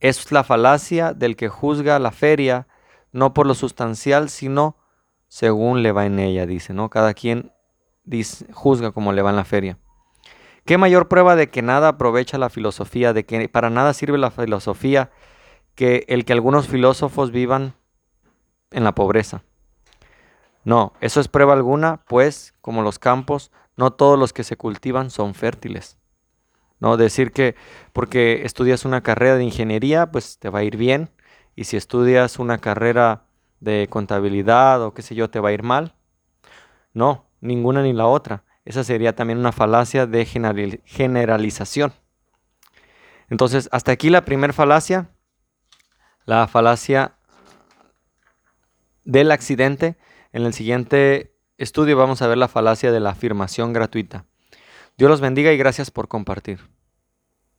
Es 0.00 0.30
la 0.32 0.44
falacia 0.44 1.14
del 1.14 1.34
que 1.34 1.48
juzga 1.48 1.98
la 1.98 2.10
feria 2.10 2.66
no 3.10 3.32
por 3.32 3.46
lo 3.46 3.54
sustancial, 3.54 4.28
sino 4.28 4.76
según 5.28 5.82
le 5.82 5.92
va 5.92 6.04
en 6.04 6.18
ella, 6.18 6.44
dice, 6.44 6.74
¿no? 6.74 6.90
Cada 6.90 7.14
quien 7.14 7.52
juzga 8.52 8.92
como 8.92 9.14
le 9.14 9.22
va 9.22 9.30
en 9.30 9.36
la 9.36 9.46
feria. 9.46 9.78
¿Qué 10.66 10.76
mayor 10.76 11.08
prueba 11.08 11.36
de 11.36 11.48
que 11.48 11.62
nada 11.62 11.88
aprovecha 11.88 12.36
la 12.36 12.50
filosofía, 12.50 13.14
de 13.14 13.24
que 13.24 13.48
para 13.48 13.70
nada 13.70 13.94
sirve 13.94 14.18
la 14.18 14.30
filosofía, 14.30 15.10
que 15.74 16.04
el 16.08 16.26
que 16.26 16.34
algunos 16.34 16.68
filósofos 16.68 17.30
vivan 17.30 17.72
en 18.70 18.84
la 18.84 18.94
pobreza? 18.94 19.42
No, 20.64 20.92
eso 21.00 21.20
es 21.20 21.28
prueba 21.28 21.54
alguna, 21.54 22.02
pues, 22.06 22.54
como 22.60 22.82
los 22.82 22.98
campos, 22.98 23.50
no 23.76 23.92
todos 23.92 24.18
los 24.18 24.32
que 24.32 24.44
se 24.44 24.56
cultivan 24.56 25.10
son 25.10 25.34
fértiles. 25.34 25.96
¿no? 26.80 26.96
Decir 26.96 27.32
que 27.32 27.54
porque 27.92 28.44
estudias 28.44 28.84
una 28.84 29.02
carrera 29.02 29.36
de 29.36 29.44
ingeniería, 29.44 30.10
pues 30.10 30.38
te 30.38 30.48
va 30.48 30.60
a 30.60 30.64
ir 30.64 30.76
bien, 30.76 31.10
y 31.54 31.64
si 31.64 31.76
estudias 31.76 32.38
una 32.38 32.58
carrera 32.58 33.24
de 33.60 33.88
contabilidad 33.90 34.82
o 34.82 34.94
qué 34.94 35.02
sé 35.02 35.14
yo, 35.14 35.30
te 35.30 35.40
va 35.40 35.50
a 35.50 35.52
ir 35.52 35.62
mal. 35.62 35.94
No, 36.92 37.26
ninguna 37.40 37.82
ni 37.82 37.92
la 37.92 38.06
otra. 38.06 38.44
Esa 38.64 38.84
sería 38.84 39.14
también 39.14 39.38
una 39.38 39.52
falacia 39.52 40.06
de 40.06 40.24
generalización. 40.24 41.92
Entonces, 43.28 43.68
hasta 43.72 43.92
aquí 43.92 44.10
la 44.10 44.24
primera 44.24 44.52
falacia, 44.52 45.10
la 46.24 46.48
falacia 46.48 47.14
del 49.04 49.30
accidente. 49.30 49.96
En 50.32 50.44
el 50.44 50.54
siguiente 50.54 51.34
estudio 51.58 51.96
vamos 51.96 52.22
a 52.22 52.28
ver 52.28 52.38
la 52.38 52.48
falacia 52.48 52.92
de 52.92 53.00
la 53.00 53.10
afirmación 53.10 53.72
gratuita. 53.72 54.26
Dios 54.96 55.10
los 55.10 55.20
bendiga 55.20 55.52
y 55.52 55.56
gracias 55.56 55.90
por 55.90 56.06
compartir. 56.06 56.60